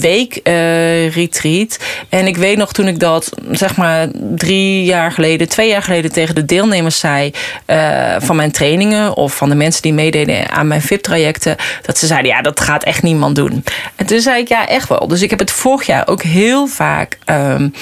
weekretreat. 0.00 1.78
en 2.08 2.26
ik 2.26 2.36
weet 2.36 2.56
nog 2.56 2.72
toen 2.72 2.88
ik 2.88 2.98
dat, 2.98 3.30
zeg 3.50 3.76
maar, 3.76 4.08
drie 4.34 4.84
jaar 4.84 5.12
geleden, 5.12 5.48
twee 5.48 5.68
jaar 5.68 5.82
geleden 5.82 6.12
tegen 6.12 6.34
de 6.34 6.43
deelnemers 6.46 6.98
zei 6.98 7.32
uh, 7.66 8.16
van 8.18 8.36
mijn 8.36 8.50
trainingen 8.50 9.16
of 9.16 9.36
van 9.36 9.48
de 9.48 9.54
mensen 9.54 9.82
die 9.82 9.92
meededen 9.92 10.50
aan 10.50 10.66
mijn 10.66 10.82
VIP-trajecten, 10.82 11.56
dat 11.82 11.98
ze 11.98 12.06
zeiden: 12.06 12.30
ja, 12.30 12.42
dat 12.42 12.60
gaat 12.60 12.84
echt 12.84 13.02
niemand 13.02 13.36
doen. 13.36 13.64
En 13.96 14.06
toen 14.06 14.20
zei 14.20 14.40
ik: 14.40 14.48
ja, 14.48 14.68
echt 14.68 14.88
wel. 14.88 15.08
Dus 15.08 15.22
ik 15.22 15.30
heb 15.30 15.38
het 15.38 15.50
vorig 15.50 15.86
jaar 15.86 16.08
ook 16.08 16.22
heel 16.22 16.66
vaak 16.66 17.18
um, 17.26 17.72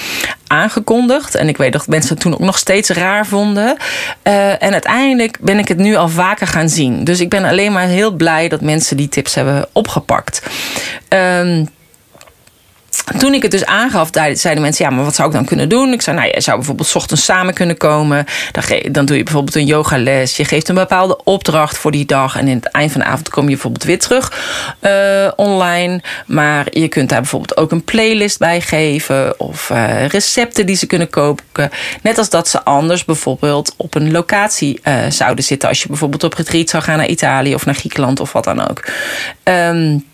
aangekondigd. 0.47 1.35
En 1.35 1.47
ik 1.47 1.57
weet 1.57 1.73
dat 1.73 1.87
mensen 1.87 2.13
het 2.13 2.19
toen 2.19 2.33
ook 2.33 2.39
nog 2.39 2.57
steeds 2.57 2.89
raar 2.89 3.25
vonden. 3.25 3.77
Uh, 4.23 4.63
en 4.63 4.71
uiteindelijk 4.71 5.37
ben 5.41 5.59
ik 5.59 5.67
het 5.67 5.77
nu 5.77 5.95
al 5.95 6.09
vaker 6.09 6.47
gaan 6.47 6.69
zien. 6.69 7.03
Dus 7.03 7.19
ik 7.19 7.29
ben 7.29 7.45
alleen 7.45 7.71
maar 7.71 7.87
heel 7.87 8.11
blij 8.11 8.47
dat 8.47 8.61
mensen 8.61 8.97
die 8.97 9.09
tips 9.09 9.35
hebben 9.35 9.67
opgepakt. 9.71 10.41
Um, 11.09 11.67
toen 13.17 13.33
ik 13.33 13.41
het 13.41 13.51
dus 13.51 13.65
aangaf, 13.65 14.09
zeiden 14.33 14.61
mensen: 14.61 14.85
Ja, 14.85 14.91
maar 14.91 15.03
wat 15.03 15.15
zou 15.15 15.27
ik 15.27 15.33
dan 15.33 15.45
kunnen 15.45 15.69
doen? 15.69 15.93
Ik 15.93 16.01
zei: 16.01 16.17
Nou, 16.17 16.31
je 16.33 16.41
zou 16.41 16.57
bijvoorbeeld 16.57 16.95
ochtends 16.95 17.25
samen 17.25 17.53
kunnen 17.53 17.77
komen. 17.77 18.25
Dan, 18.51 18.63
dan 18.91 19.05
doe 19.05 19.17
je 19.17 19.23
bijvoorbeeld 19.23 19.55
een 19.55 19.65
yogales. 19.65 20.37
Je 20.37 20.45
geeft 20.45 20.69
een 20.69 20.75
bepaalde 20.75 21.23
opdracht 21.23 21.77
voor 21.77 21.91
die 21.91 22.05
dag. 22.05 22.37
En 22.37 22.47
in 22.47 22.55
het 22.55 22.71
eind 22.71 22.91
van 22.91 23.01
de 23.01 23.07
avond 23.07 23.29
kom 23.29 23.43
je 23.43 23.49
bijvoorbeeld 23.49 23.83
weer 23.83 23.99
terug 23.99 24.31
uh, 24.81 25.31
online. 25.35 26.01
Maar 26.25 26.67
je 26.69 26.87
kunt 26.87 27.09
daar 27.09 27.21
bijvoorbeeld 27.21 27.57
ook 27.57 27.71
een 27.71 27.83
playlist 27.83 28.39
bij 28.39 28.61
geven. 28.61 29.39
Of 29.39 29.69
uh, 29.69 30.05
recepten 30.05 30.65
die 30.65 30.75
ze 30.75 30.85
kunnen 30.85 31.09
kopen. 31.09 31.69
Net 32.01 32.17
als 32.17 32.29
dat 32.29 32.47
ze 32.47 32.63
anders 32.63 33.05
bijvoorbeeld 33.05 33.73
op 33.77 33.95
een 33.95 34.11
locatie 34.11 34.79
uh, 34.83 34.95
zouden 35.09 35.43
zitten. 35.43 35.69
Als 35.69 35.81
je 35.81 35.87
bijvoorbeeld 35.87 36.23
op 36.23 36.33
retreat 36.33 36.69
zou 36.69 36.83
gaan 36.83 36.97
naar 36.97 37.07
Italië 37.07 37.53
of 37.53 37.65
naar 37.65 37.75
Griekenland 37.75 38.19
of 38.19 38.31
wat 38.31 38.43
dan 38.43 38.69
ook. 38.69 38.85
Um, 39.43 40.05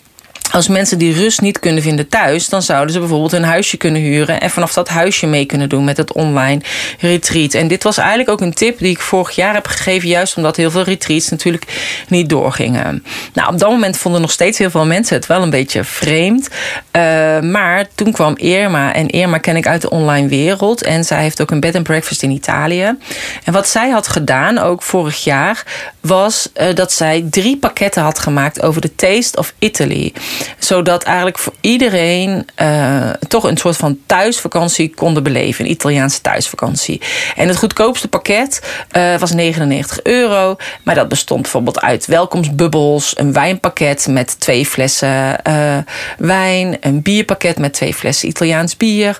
als 0.52 0.68
mensen 0.68 0.98
die 0.98 1.14
rust 1.14 1.42
niet 1.42 1.60
kunnen 1.60 1.84
vinden 1.84 2.08
thuis, 2.08 2.50
dan 2.50 2.62
zouden 2.62 2.94
ze 2.94 3.00
bijvoorbeeld 3.00 3.34
een 3.34 3.44
huisje 3.44 3.78
kunnen 3.78 4.02
huren 4.02 4.42
en 4.42 4.50
vanaf 4.50 4.74
dat 4.74 4.90
huisje 4.90 5.28
mee 5.28 5.46
kunnen 5.46 5.70
doen 5.70 5.84
met 5.84 5.98
het 5.98 6.14
online 6.14 6.62
retreat. 7.00 7.54
En 7.54 7.68
dit 7.68 7.84
was 7.84 7.98
eigenlijk 7.98 8.30
ook 8.30 8.42
een 8.42 8.54
tip 8.54 8.80
die 8.80 8.90
ik 8.90 9.00
vorig 9.00 9.36
jaar 9.36 9.54
heb 9.54 9.68
gegeven, 9.68 10.10
juist 10.10 10.38
omdat 10.38 10.56
heel 10.56 10.72
veel 10.72 10.84
retreats 10.84 11.30
natuurlijk 11.30 11.66
niet 12.08 12.30
doorgingen. 12.30 13.04
Nou, 13.34 13.54
op 13.54 13.60
dat 13.60 13.70
moment 13.70 13.98
vonden 13.98 14.22
nog 14.22 14.32
steeds 14.32 14.58
heel 14.58 14.70
veel 14.70 14.86
mensen 14.86 15.16
het 15.16 15.26
wel 15.26 15.42
een 15.42 15.50
beetje 15.50 15.84
vreemd. 15.84 16.48
Uh, 16.48 17.40
maar 17.40 17.88
toen 17.96 18.12
kwam 18.12 18.38
Irma, 18.38 18.94
en 18.94 19.08
Irma 19.08 19.38
ken 19.38 19.56
ik 19.56 19.68
uit 19.68 19.82
de 19.82 19.90
online 19.90 20.28
wereld, 20.28 20.84
en 20.84 21.04
zij 21.04 21.22
heeft 21.22 21.42
ook 21.42 21.52
een 21.52 21.60
bed 21.60 21.76
and 21.76 21.84
breakfast 21.84 22.24
in 22.24 22.32
Italië. 22.32 22.98
En 23.44 23.54
wat 23.54 23.68
zij 23.68 23.90
had 23.90 24.08
gedaan, 24.08 24.58
ook 24.58 24.82
vorig 24.82 25.24
jaar, 25.24 25.64
was 26.00 26.50
uh, 26.62 26.74
dat 26.74 26.92
zij 26.92 27.26
drie 27.30 27.58
pakketten 27.58 28.02
had 28.02 28.20
gemaakt 28.20 28.62
over 28.62 28.82
de 28.82 28.96
Taste 28.96 29.38
of 29.38 29.54
Italy 29.60 30.14
zodat 30.58 31.04
eigenlijk 31.04 31.38
voor 31.38 31.54
iedereen 31.62 32.48
uh, 32.62 33.10
toch 33.28 33.44
een 33.44 33.58
soort 33.58 33.76
van 33.76 33.98
thuisvakantie 34.06 34.94
konden 34.96 35.24
beleven. 35.24 35.66
Een 35.66 35.72
Italiaanse 35.72 36.22
thuisvakantie. 36.22 37.02
En 37.36 37.48
het 37.48 37.58
goedkoopste 37.58 38.08
pakket 38.08 38.62
uh, 38.98 39.18
was 39.18 39.32
99 39.32 40.04
euro. 40.04 40.56
Maar 40.84 40.96
dat 40.96 41.08
bestond 41.08 41.42
bijvoorbeeld 41.42 41.82
uit 41.82 42.06
welkomstbubbels, 42.06 43.18
een 43.18 43.34
wijnpakket 43.34 44.08
met 44.10 44.40
twee 44.40 44.66
flessen 44.66 45.36
uh, 45.48 45.78
wijn, 46.18 46.78
een 46.82 47.02
bierpakket 47.02 47.58
met 47.58 47.74
twee 47.74 47.94
flessen 47.94 48.28
Italiaans 48.28 48.78
bier, 48.78 49.18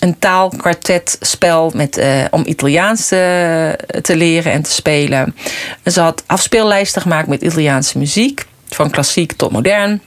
een 0.00 0.18
taalkwartetspel 0.18 1.72
met, 1.74 2.02
om 2.30 2.42
Italiaans 2.46 3.08
te, 3.08 3.78
te 4.02 4.16
leren 4.16 4.52
en 4.52 4.62
te 4.62 4.70
spelen. 4.70 5.34
Ze 5.84 6.00
had 6.00 6.22
afspeellijsten 6.26 7.02
gemaakt 7.02 7.28
met 7.28 7.42
Italiaanse 7.42 7.98
muziek, 7.98 8.44
van 8.68 8.90
klassiek 8.90 9.32
tot 9.32 9.50
modern. 9.50 10.00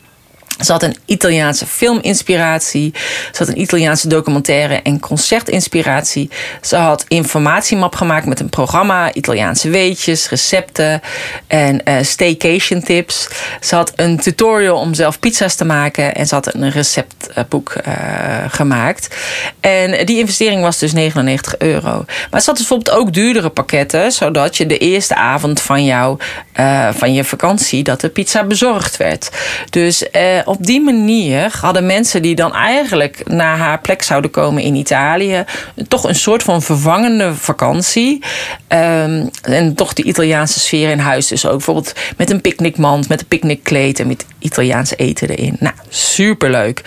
Ze 0.64 0.72
had 0.72 0.84
een 0.84 0.96
Italiaanse 1.06 1.66
filminspiratie. 1.66 2.94
Ze 3.32 3.38
had 3.38 3.48
een 3.48 3.62
Italiaanse 3.62 4.08
documentaire 4.08 4.82
en 4.82 5.00
concertinspiratie. 5.00 6.30
Ze 6.62 6.76
had 6.76 7.06
informatiemap 7.08 7.96
gemaakt 7.96 8.26
met 8.26 8.40
een 8.40 8.50
programma, 8.50 9.14
Italiaanse 9.14 9.70
weetjes, 9.70 10.30
recepten 10.30 11.02
en 11.48 11.82
uh, 11.86 11.96
staycation 12.02 12.82
tips. 12.82 13.30
Ze 13.60 13.76
had 13.76 13.94
een 13.96 14.18
tutorial 14.18 14.78
om 14.78 14.94
zelf 14.94 15.20
pizza's 15.20 15.56
te 15.56 15.66
maken 15.66 16.16
en 16.16 16.28
ze 16.28 16.36
had 16.36 16.54
een 16.54 16.72
receptboek 16.72 17.74
uh, 17.88 17.94
gemaakt. 18.48 19.16
En 19.60 20.06
die 20.06 20.20
investering 20.20 20.62
was 20.62 20.78
dus 20.78 20.94
99 20.94 21.58
euro. 21.58 22.06
Maar 22.32 22.42
ze 22.42 22.46
had 22.46 22.58
dus 22.58 22.68
bijvoorbeeld 22.68 22.98
ook 22.98 23.14
duurdere 23.14 23.50
pakketten, 23.50 24.12
zodat 24.12 24.58
je 24.58 24.66
de 24.66 24.78
eerste 24.78 25.16
avond 25.16 25.62
van 25.62 25.86
jou, 25.86 26.20
uh, 26.60 26.90
van 26.94 27.14
je 27.14 27.24
vakantie, 27.24 27.84
dat 27.84 28.02
de 28.02 28.10
pizza 28.10 28.44
bezorgd 28.44 28.98
werd. 28.98 29.30
Dus 29.70 30.10
op 30.46 30.66
die 30.66 30.82
manier 30.82 31.58
hadden 31.62 31.86
mensen 31.86 32.22
die 32.22 32.36
dan 32.36 32.54
eigenlijk 32.54 33.22
naar 33.28 33.58
haar 33.58 33.80
plek 33.80 34.02
zouden 34.02 34.32
komen 34.32 34.64
in 34.64 34.76
Italië, 34.76 35.44
toch 35.88 36.04
een 36.04 36.16
soort 36.16 36.44
van 36.44 36.62
vervangende 36.62 37.34
vakantie. 37.36 38.24
Um, 38.68 39.30
en 39.42 39.76
toch 39.76 39.94
de 39.94 40.04
Italiaanse 40.04 40.60
sfeer 40.60 40.90
in 40.90 41.00
huis. 41.00 41.28
Dus 41.28 41.46
ook 41.46 41.52
bijvoorbeeld 41.52 41.94
met 42.18 42.30
een 42.30 42.42
picknickmand, 42.42 43.10
met 43.10 43.20
een 43.20 43.28
picknickkleed 43.28 44.00
en 44.00 44.08
met 44.08 44.26
Italiaans 44.40 44.98
eten 44.98 45.30
erin. 45.30 45.56
Nou, 45.60 45.76
superleuk. 45.90 46.82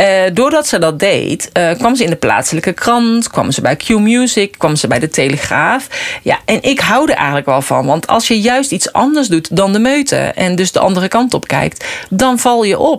Uh, 0.00 0.06
doordat 0.32 0.66
ze 0.66 0.78
dat 0.78 0.98
deed, 0.98 1.50
uh, 1.58 1.70
kwam 1.70 1.96
ze 1.96 2.04
in 2.04 2.10
de 2.10 2.16
plaatselijke 2.16 2.72
krant, 2.72 3.28
kwam 3.28 3.50
ze 3.50 3.60
bij 3.60 3.76
Q 3.76 3.88
Music, 3.88 4.54
kwam 4.58 4.76
ze 4.76 4.86
bij 4.86 4.98
de 4.98 5.08
Telegraaf. 5.08 5.88
Ja, 6.22 6.38
en 6.44 6.62
ik 6.62 6.80
hou 6.80 7.10
er 7.10 7.16
eigenlijk 7.16 7.46
wel 7.46 7.62
van, 7.62 7.86
want 7.86 8.06
als 8.06 8.28
je 8.28 8.40
juist 8.40 8.72
iets 8.72 8.92
anders 8.92 9.28
doet 9.28 9.56
dan 9.56 9.72
de 9.72 9.78
meute 9.78 10.16
en 10.16 10.54
dus 10.56 10.72
de 10.72 10.78
andere 10.78 11.08
kant 11.08 11.34
op 11.34 11.48
kijkt, 11.48 11.84
dan 12.10 12.38
val 12.38 12.64
je 12.64 12.78
op. 12.78 12.89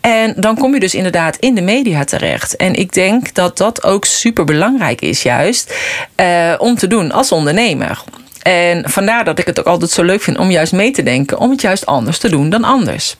En 0.00 0.34
dan 0.36 0.58
kom 0.58 0.74
je 0.74 0.80
dus 0.80 0.94
inderdaad 0.94 1.36
in 1.36 1.54
de 1.54 1.60
media 1.60 2.04
terecht. 2.04 2.56
En 2.56 2.74
ik 2.74 2.92
denk 2.92 3.34
dat 3.34 3.56
dat 3.56 3.84
ook 3.84 4.04
super 4.04 4.44
belangrijk 4.44 5.00
is, 5.00 5.22
juist 5.22 5.74
uh, 6.16 6.54
om 6.58 6.74
te 6.76 6.86
doen 6.86 7.12
als 7.12 7.32
ondernemer. 7.32 8.02
En 8.42 8.90
vandaar 8.90 9.24
dat 9.24 9.38
ik 9.38 9.46
het 9.46 9.58
ook 9.58 9.66
altijd 9.66 9.90
zo 9.90 10.02
leuk 10.02 10.22
vind 10.22 10.38
om 10.38 10.50
juist 10.50 10.72
mee 10.72 10.90
te 10.90 11.02
denken, 11.02 11.38
om 11.38 11.50
het 11.50 11.60
juist 11.60 11.86
anders 11.86 12.18
te 12.18 12.28
doen 12.28 12.50
dan 12.50 12.64
anders. 12.64 13.16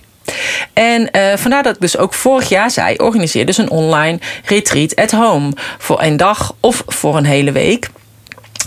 En 0.73 1.09
uh, 1.13 1.37
vandaar 1.37 1.63
dat 1.63 1.75
ik 1.75 1.81
dus 1.81 1.99
ook 1.99 2.15
vorig 2.15 2.49
jaar 2.49 2.71
zei: 2.71 2.97
organiseer 2.97 3.47
dus 3.47 3.59
een 3.59 3.71
online 3.71 4.19
retreat 4.45 4.97
at 4.97 5.11
home. 5.11 5.53
Voor 5.79 6.03
een 6.03 6.17
dag 6.17 6.55
of 6.61 6.83
voor 6.87 7.17
een 7.17 7.25
hele 7.25 7.53
week. 7.53 7.89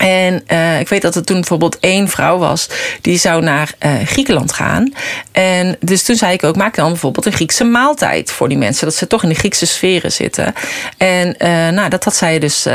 En 0.00 0.42
uh, 0.48 0.80
ik 0.80 0.88
weet 0.88 1.02
dat 1.02 1.14
er 1.14 1.24
toen 1.24 1.36
bijvoorbeeld 1.36 1.78
één 1.78 2.08
vrouw 2.08 2.38
was 2.38 2.68
die 3.00 3.18
zou 3.18 3.42
naar 3.42 3.72
uh, 3.86 3.92
Griekenland 4.04 4.52
gaan. 4.52 4.92
En 5.32 5.76
dus 5.80 6.02
toen 6.02 6.16
zei 6.16 6.32
ik 6.32 6.44
ook: 6.44 6.56
maak 6.56 6.74
dan 6.74 6.88
bijvoorbeeld 6.88 7.26
een 7.26 7.32
Griekse 7.32 7.64
maaltijd 7.64 8.30
voor 8.30 8.48
die 8.48 8.58
mensen, 8.58 8.84
dat 8.86 8.94
ze 8.94 9.06
toch 9.06 9.22
in 9.22 9.28
de 9.28 9.34
Griekse 9.34 9.66
sferen 9.66 10.12
zitten. 10.12 10.54
En 10.96 11.28
uh, 11.38 11.48
nou, 11.68 11.88
dat 11.88 12.04
had 12.04 12.14
zij 12.14 12.38
dus 12.38 12.66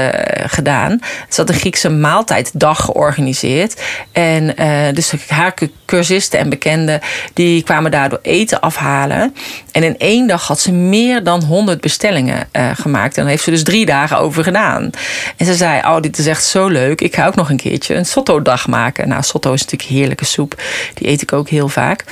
gedaan. 0.46 1.00
Ze 1.30 1.42
had 1.42 1.50
een 1.50 1.56
Griekse 1.56 1.90
maaltijddag 1.90 2.86
georganiseerd. 2.86 3.82
En 4.12 4.56
dus 4.94 5.12
haar 5.28 5.54
cursisten 5.86 6.40
en 6.40 6.50
bekenden 6.50 7.00
die 7.34 7.64
kwamen 7.64 7.92
daardoor 7.92 8.20
eten 8.22 8.60
afhalen. 8.60 9.36
En 9.72 9.84
in 9.84 9.98
één 9.98 10.28
dag 10.28 10.48
had 10.48 10.60
ze 10.60 10.72
meer 10.72 11.24
dan 11.24 11.44
100 11.44 11.82
bestellingen 11.82 12.48
gemaakt. 12.74 13.16
En 13.16 13.22
daar 13.22 13.32
heeft 13.32 13.44
ze 13.44 13.52
dus 13.52 13.64
drie 13.64 13.86
dagen 13.86 14.18
over 14.18 14.44
gedaan. 14.44 14.90
En 15.38 15.46
ze 15.46 15.56
zei: 15.56 15.80
Oh, 15.80 16.00
dit 16.00 16.18
is 16.18 16.28
echt 16.28 16.44
zo 16.44 16.68
leuk. 16.68 17.02
Ik 17.02 17.15
ga 17.16 17.28
ook 17.28 17.36
nog 17.36 17.50
een 17.50 17.58
keertje 17.58 17.96
een 17.96 18.06
sotto-dag 18.06 18.68
maken. 18.68 19.08
Nou, 19.08 19.24
sotto 19.24 19.54
is 19.54 19.62
natuurlijk 19.62 19.90
heerlijke 19.90 20.26
soep. 20.26 20.62
Die 20.94 21.08
eet 21.08 21.22
ik 21.22 21.34
ook 21.34 21.50
heel 21.50 21.70
vaak. 21.70 22.04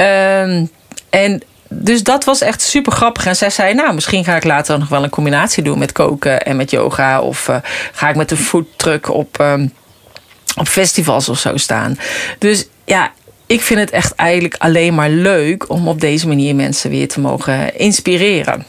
Um, 0.00 0.70
en 1.10 1.42
dus 1.68 2.02
dat 2.02 2.24
was 2.24 2.40
echt 2.40 2.62
super 2.62 2.92
grappig. 2.92 3.26
En 3.26 3.36
zij 3.36 3.50
zei, 3.50 3.74
nou, 3.74 3.94
misschien 3.94 4.24
ga 4.24 4.36
ik 4.36 4.44
later 4.44 4.78
nog 4.78 4.88
wel 4.88 5.04
een 5.04 5.10
combinatie 5.10 5.62
doen 5.62 5.78
met 5.78 5.92
koken 5.92 6.42
en 6.42 6.56
met 6.56 6.70
yoga. 6.70 7.20
Of 7.20 7.48
uh, 7.48 7.56
ga 7.92 8.08
ik 8.08 8.16
met 8.16 8.30
een 8.30 8.36
foodtruck 8.36 9.08
op, 9.08 9.40
um, 9.40 9.72
op 10.56 10.68
festivals 10.68 11.28
of 11.28 11.38
zo 11.38 11.56
staan. 11.56 11.98
Dus 12.38 12.66
ja, 12.84 13.12
ik 13.46 13.60
vind 13.60 13.80
het 13.80 13.90
echt 13.90 14.14
eigenlijk 14.14 14.54
alleen 14.58 14.94
maar 14.94 15.10
leuk 15.10 15.70
om 15.70 15.88
op 15.88 16.00
deze 16.00 16.28
manier 16.28 16.54
mensen 16.54 16.90
weer 16.90 17.08
te 17.08 17.20
mogen 17.20 17.78
inspireren. 17.78 18.66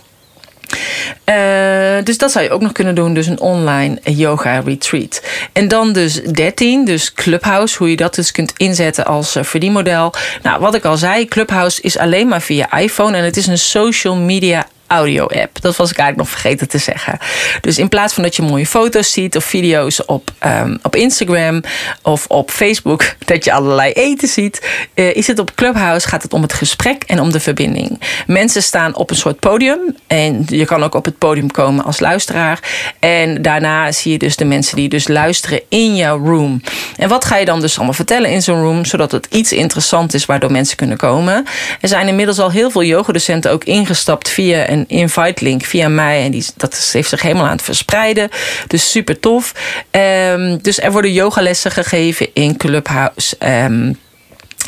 Uh, 1.25 2.03
dus 2.03 2.17
dat 2.17 2.31
zou 2.31 2.45
je 2.45 2.51
ook 2.51 2.61
nog 2.61 2.71
kunnen 2.71 2.95
doen. 2.95 3.13
Dus 3.13 3.27
een 3.27 3.39
online 3.39 3.99
yoga 4.03 4.59
retreat. 4.59 5.21
En 5.53 5.67
dan 5.67 5.93
dus 5.93 6.21
13, 6.21 6.85
dus 6.85 7.13
Clubhouse. 7.13 7.77
Hoe 7.77 7.89
je 7.89 7.95
dat 7.95 8.15
dus 8.15 8.31
kunt 8.31 8.53
inzetten 8.57 9.05
als 9.05 9.35
uh, 9.35 9.43
verdienmodel. 9.43 10.13
Nou, 10.41 10.59
wat 10.59 10.75
ik 10.75 10.85
al 10.85 10.97
zei, 10.97 11.27
Clubhouse 11.27 11.81
is 11.81 11.97
alleen 11.97 12.27
maar 12.27 12.41
via 12.41 12.77
iPhone. 12.77 13.17
En 13.17 13.23
het 13.23 13.37
is 13.37 13.47
een 13.47 13.57
social 13.57 14.15
media 14.15 14.65
audio-app. 14.87 15.61
Dat 15.61 15.75
was 15.75 15.91
ik 15.91 15.97
eigenlijk 15.97 16.29
nog 16.29 16.39
vergeten 16.39 16.67
te 16.67 16.77
zeggen. 16.77 17.17
Dus 17.61 17.77
in 17.77 17.89
plaats 17.89 18.13
van 18.13 18.23
dat 18.23 18.35
je 18.35 18.41
mooie 18.41 18.65
foto's 18.65 19.11
ziet 19.11 19.35
of 19.35 19.43
video's 19.43 20.01
op, 20.05 20.31
um, 20.45 20.79
op 20.81 20.95
Instagram 20.95 21.61
of 22.01 22.25
op 22.27 22.51
Facebook, 22.51 23.15
dat 23.25 23.45
je 23.45 23.53
allerlei 23.53 23.91
eten 23.91 24.27
ziet, 24.27 24.67
uh, 24.95 25.15
is 25.15 25.27
het 25.27 25.39
op 25.39 25.55
Clubhouse 25.55 26.07
gaat 26.07 26.23
het 26.23 26.33
om 26.33 26.41
het 26.41 26.53
gesprek 26.53 27.03
en 27.03 27.19
om 27.19 27.31
de 27.31 27.39
verbinding. 27.39 28.01
Mensen 28.27 28.63
staan 28.63 28.95
op 28.95 29.09
een 29.09 29.15
soort 29.15 29.39
podium 29.39 29.95
en 30.07 30.45
je 30.47 30.65
kan 30.65 30.83
ook 30.83 30.95
op 30.95 31.05
het 31.05 31.17
podium 31.17 31.51
komen 31.51 31.85
als 31.85 31.99
luisteraar. 31.99 32.59
En 32.99 33.41
daarna 33.41 33.91
zie 33.91 34.11
je 34.11 34.17
dus 34.17 34.35
de 34.35 34.45
mensen 34.45 34.75
die 34.75 34.89
dus 34.89 35.07
luisteren 35.07 35.61
in 35.69 35.95
jouw 35.95 36.25
room. 36.25 36.61
En 36.97 37.09
wat 37.09 37.25
ga 37.25 37.37
je 37.37 37.45
dan 37.45 37.61
dus 37.61 37.75
allemaal 37.75 37.93
vertellen 37.93 38.29
in 38.29 38.41
zo'n 38.41 38.61
room, 38.61 38.85
zodat 38.85 39.11
het 39.11 39.27
iets 39.29 39.51
interessant 39.51 40.13
is 40.13 40.25
waardoor 40.25 40.51
mensen 40.51 40.77
kunnen 40.77 40.97
komen. 40.97 41.45
Er 41.81 41.87
zijn 41.87 42.07
inmiddels 42.07 42.39
al 42.39 42.51
heel 42.51 42.71
veel 42.71 42.83
yogadocenten 42.83 43.51
ook 43.51 43.63
ingestapt 43.63 44.29
via 44.29 44.65
een 44.77 44.87
invite 44.87 45.43
link 45.43 45.63
via 45.63 45.89
mij. 45.89 46.23
En 46.23 46.31
die, 46.31 46.45
dat 46.55 46.89
heeft 46.93 47.09
zich 47.09 47.21
helemaal 47.21 47.45
aan 47.45 47.51
het 47.51 47.61
verspreiden. 47.61 48.29
Dus 48.67 48.91
super 48.91 49.19
tof. 49.19 49.53
Um, 49.91 50.61
dus 50.61 50.79
er 50.79 50.91
worden 50.91 51.13
yogalessen 51.13 51.71
gegeven 51.71 52.27
in 52.33 52.57
Clubhouse. 52.57 53.35
Um, 53.39 53.97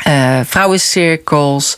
uh, 0.06 0.40
vrouwencirkels, 0.44 1.76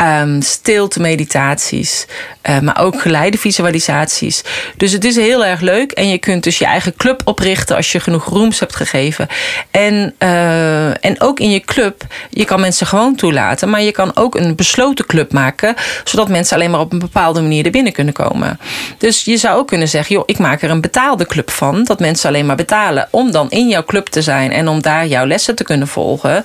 um, 0.00 0.42
stilte 0.42 1.00
meditaties, 1.00 2.06
uh, 2.48 2.58
maar 2.58 2.80
ook 2.80 3.00
geleide 3.00 3.38
visualisaties. 3.38 4.44
Dus 4.76 4.92
het 4.92 5.04
is 5.04 5.16
heel 5.16 5.44
erg 5.44 5.60
leuk 5.60 5.92
en 5.92 6.08
je 6.08 6.18
kunt 6.18 6.42
dus 6.42 6.58
je 6.58 6.64
eigen 6.64 6.96
club 6.96 7.22
oprichten 7.24 7.76
als 7.76 7.92
je 7.92 8.00
genoeg 8.00 8.24
rooms 8.24 8.60
hebt 8.60 8.76
gegeven. 8.76 9.28
En, 9.70 10.14
uh, 10.18 11.04
en 11.04 11.20
ook 11.20 11.40
in 11.40 11.50
je 11.50 11.60
club, 11.60 12.02
je 12.30 12.44
kan 12.44 12.60
mensen 12.60 12.86
gewoon 12.86 13.14
toelaten, 13.14 13.70
maar 13.70 13.82
je 13.82 13.92
kan 13.92 14.16
ook 14.16 14.34
een 14.34 14.54
besloten 14.54 15.06
club 15.06 15.32
maken, 15.32 15.74
zodat 16.04 16.28
mensen 16.28 16.56
alleen 16.56 16.70
maar 16.70 16.80
op 16.80 16.92
een 16.92 16.98
bepaalde 16.98 17.40
manier 17.40 17.64
er 17.64 17.70
binnen 17.70 17.92
kunnen 17.92 18.14
komen. 18.14 18.58
Dus 18.98 19.24
je 19.24 19.36
zou 19.36 19.58
ook 19.58 19.66
kunnen 19.66 19.88
zeggen, 19.88 20.14
joh, 20.14 20.24
ik 20.26 20.38
maak 20.38 20.62
er 20.62 20.70
een 20.70 20.80
betaalde 20.80 21.26
club 21.26 21.50
van, 21.50 21.84
dat 21.84 22.00
mensen 22.00 22.28
alleen 22.28 22.46
maar 22.46 22.56
betalen 22.56 23.08
om 23.10 23.30
dan 23.30 23.50
in 23.50 23.68
jouw 23.68 23.84
club 23.84 24.06
te 24.06 24.22
zijn 24.22 24.52
en 24.52 24.68
om 24.68 24.82
daar 24.82 25.06
jouw 25.06 25.26
lessen 25.26 25.54
te 25.54 25.64
kunnen 25.64 25.88
volgen. 25.88 26.44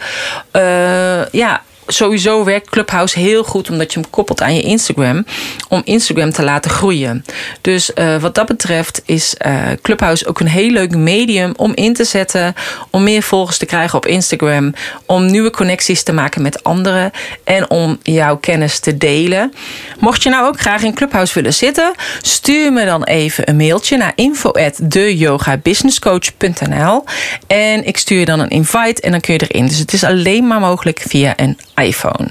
Uh, 0.52 1.26
ja, 1.32 1.62
sowieso 1.88 2.44
werkt 2.44 2.70
Clubhouse 2.70 3.20
heel 3.20 3.44
goed 3.44 3.70
omdat 3.70 3.94
je 3.94 4.00
hem 4.00 4.10
koppelt 4.10 4.42
aan 4.42 4.56
je 4.56 4.62
Instagram. 4.62 5.26
Om 5.70 5.82
Instagram 5.84 6.32
te 6.32 6.44
laten 6.44 6.72
groeien. 6.72 7.26
Dus 7.62 7.92
uh, 7.96 8.18
wat 8.18 8.36
dat 8.36 8.48
betreft 8.48 9.02
is 9.06 9.36
uh, 9.46 9.58
Clubhouse 9.82 10.28
ook 10.28 10.40
een 10.40 10.48
heel 10.48 10.70
leuk 10.70 10.96
medium 10.96 11.54
om 11.56 11.72
in 11.76 11.94
te 11.94 12.04
zetten. 12.04 12.54
Om 12.90 13.04
meer 13.04 13.24
volgers 13.24 13.58
te 13.58 13.66
krijgen 13.66 13.98
op 13.98 14.06
Instagram. 14.06 14.74
Om 15.06 15.26
nieuwe 15.26 15.50
connecties 15.50 16.04
te 16.04 16.14
maken 16.14 16.42
met 16.42 16.64
anderen. 16.64 17.12
En 17.44 17.70
om 17.70 18.00
jouw 18.02 18.38
kennis 18.38 18.80
te 18.80 18.98
delen. 18.98 19.54
Mocht 20.00 20.24
je 20.24 20.30
nou 20.30 20.48
ook 20.48 20.60
graag 20.60 20.84
in 20.84 20.94
Clubhouse 20.94 21.34
willen 21.34 21.54
zitten. 21.54 21.94
Stuur 22.22 22.74
me 22.74 22.86
dan 22.86 23.04
even 23.04 23.50
een 23.50 23.56
mailtje 23.56 23.98
naar 23.98 24.12
info@deyogabusinesscoach.nl 24.16 27.04
En 27.48 27.86
ik 27.86 27.98
stuur 27.98 28.20
je 28.20 28.26
dan 28.26 28.40
een 28.40 28.50
invite 28.50 29.02
en 29.02 29.12
dan 29.12 29.20
kun 29.20 29.34
je 29.34 29.48
erin. 29.48 29.68
Dus 29.68 29.78
het 29.78 29.94
is 29.94 30.04
alleen 30.04 30.48
maar 30.48 30.60
mogelijk 30.60 31.04
via 31.08 31.34
een 31.36 31.58
iPhone. 31.76 32.28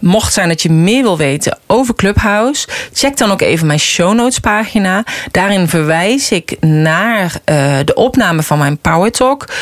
Mocht 0.00 0.32
zijn 0.32 0.48
dat 0.48 0.62
je 0.62 0.70
meer 0.70 1.02
wil 1.02 1.16
weten 1.16 1.58
over 1.66 1.94
Clubhouse, 1.94 2.68
check 2.92 3.16
dan 3.16 3.30
ook 3.30 3.40
even 3.40 3.66
mijn 3.66 3.78
show 3.78 4.14
notes 4.14 4.38
pagina. 4.38 5.04
Daarin 5.30 5.68
verwijs 5.68 6.30
ik 6.30 6.56
naar 6.60 7.24
uh, 7.24 7.78
de 7.84 7.94
opname 7.94 8.42
van 8.42 8.58
mijn 8.58 8.78
Power 8.78 9.10
Talk, 9.10 9.48
uh, 9.48 9.54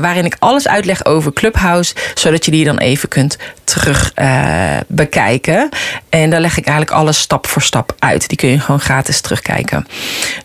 waarin 0.00 0.24
ik 0.24 0.36
alles 0.38 0.68
uitleg 0.68 1.04
over 1.04 1.32
Clubhouse, 1.32 1.94
zodat 2.14 2.44
je 2.44 2.50
die 2.50 2.64
dan 2.64 2.78
even 2.78 3.08
kunt 3.08 3.36
terug 3.64 4.12
uh, 4.14 4.76
bekijken. 4.86 5.68
En 6.08 6.30
daar 6.30 6.40
leg 6.40 6.56
ik 6.56 6.66
eigenlijk 6.66 6.96
alles 6.96 7.18
stap 7.18 7.46
voor 7.46 7.62
stap 7.62 7.94
uit. 7.98 8.28
Die 8.28 8.38
kun 8.38 8.48
je 8.48 8.60
gewoon 8.60 8.80
gratis 8.80 9.20
terugkijken. 9.20 9.86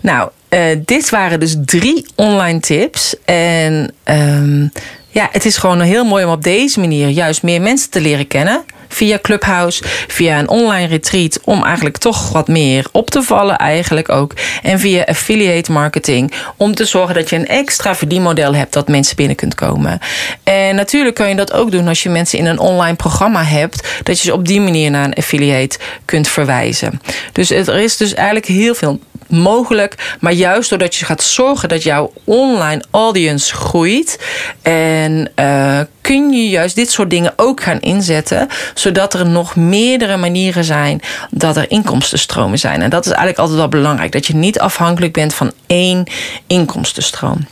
Nou, 0.02 0.30
dit 0.78 1.10
waren 1.10 1.40
dus 1.40 1.56
drie 1.66 2.06
online 2.16 2.60
tips. 2.60 3.16
En 3.26 3.94
um, 4.04 4.72
ja, 5.12 5.30
het 5.32 5.46
is 5.46 5.58
gewoon 5.58 5.82
heel 5.82 6.06
mooi 6.06 6.26
om 6.26 6.32
op 6.32 6.44
deze 6.44 6.80
manier 6.80 7.08
juist 7.08 7.44
meer 7.44 7.62
mensen 7.62 7.90
te 7.90 8.02
leren 8.02 8.28
kennen. 8.28 8.64
Via 8.88 9.20
Clubhouse, 9.22 9.84
via 10.08 10.40
een 10.40 10.50
online 10.50 10.88
retreat. 10.88 11.40
Om 11.44 11.64
eigenlijk 11.64 11.98
toch 11.98 12.30
wat 12.30 12.48
meer 12.48 12.86
op 12.92 13.10
te 13.10 13.22
vallen, 13.22 13.58
eigenlijk 13.58 14.10
ook. 14.10 14.34
En 14.64 14.80
via 14.80 15.04
affiliate 15.04 15.72
marketing. 15.72 16.34
Om 16.58 16.76
te 16.76 16.86
zorgen 16.86 17.16
dat 17.16 17.30
je 17.30 17.36
een 17.36 17.48
extra 17.48 17.96
verdienmodel 17.96 18.56
hebt 18.56 18.74
dat 18.74 18.88
mensen 18.88 19.16
binnen 19.16 19.36
kunt 19.36 19.56
komen. 19.56 20.00
En 20.44 20.76
natuurlijk 20.76 21.16
kan 21.16 21.30
je 21.30 21.36
dat 21.36 21.54
ook 21.54 21.72
doen 21.72 21.88
als 21.88 22.04
je 22.04 22.10
mensen 22.10 22.40
in 22.40 22.46
een 22.46 22.60
online 22.60 22.96
programma 22.96 23.44
hebt. 23.44 23.88
Dat 24.04 24.20
je 24.20 24.24
ze 24.24 24.34
op 24.34 24.48
die 24.48 24.62
manier 24.62 24.92
naar 24.92 25.06
een 25.06 25.14
affiliate 25.14 25.80
kunt 26.06 26.28
verwijzen. 26.28 27.02
Dus 27.32 27.50
er 27.50 27.80
is 27.80 27.98
dus 27.98 28.14
eigenlijk 28.14 28.46
heel 28.46 28.76
veel 28.76 29.00
mogelijk. 29.32 30.16
Maar 30.20 30.34
juist 30.34 30.70
doordat 30.70 30.96
je 30.96 31.06
gaat 31.06 31.24
zorgen 31.24 31.70
dat 31.70 31.84
jouw 31.84 32.14
online 32.24 32.84
audience 32.92 33.56
groeit. 33.56 34.20
En 34.62 35.32
uh, 35.36 35.80
kun 36.02 36.32
je 36.32 36.50
juist 36.50 36.76
dit 36.76 36.92
soort 36.92 37.10
dingen 37.10 37.34
ook 37.36 37.64
gaan 37.64 37.80
inzetten. 37.80 38.48
Zodat 38.74 39.14
er 39.14 39.26
nog 39.26 39.56
meerdere 39.56 40.18
manieren 40.18 40.64
zijn 40.64 41.02
dat 41.30 41.58
er 41.58 41.72
inkomstenstromen 41.72 42.60
zijn. 42.60 42.82
En 42.82 42.90
dat 42.90 43.06
is 43.06 43.12
eigenlijk 43.12 43.40
altijd 43.40 43.58
wel 43.58 43.68
belangrijk. 43.68 44.12
Dat 44.12 44.28
je 44.28 44.36
niet 44.36 44.60
afhankelijk 44.60 45.14
bent 45.14 45.34
van 45.34 45.52
één 45.68 46.04
inkomstenstroom. 46.48 47.48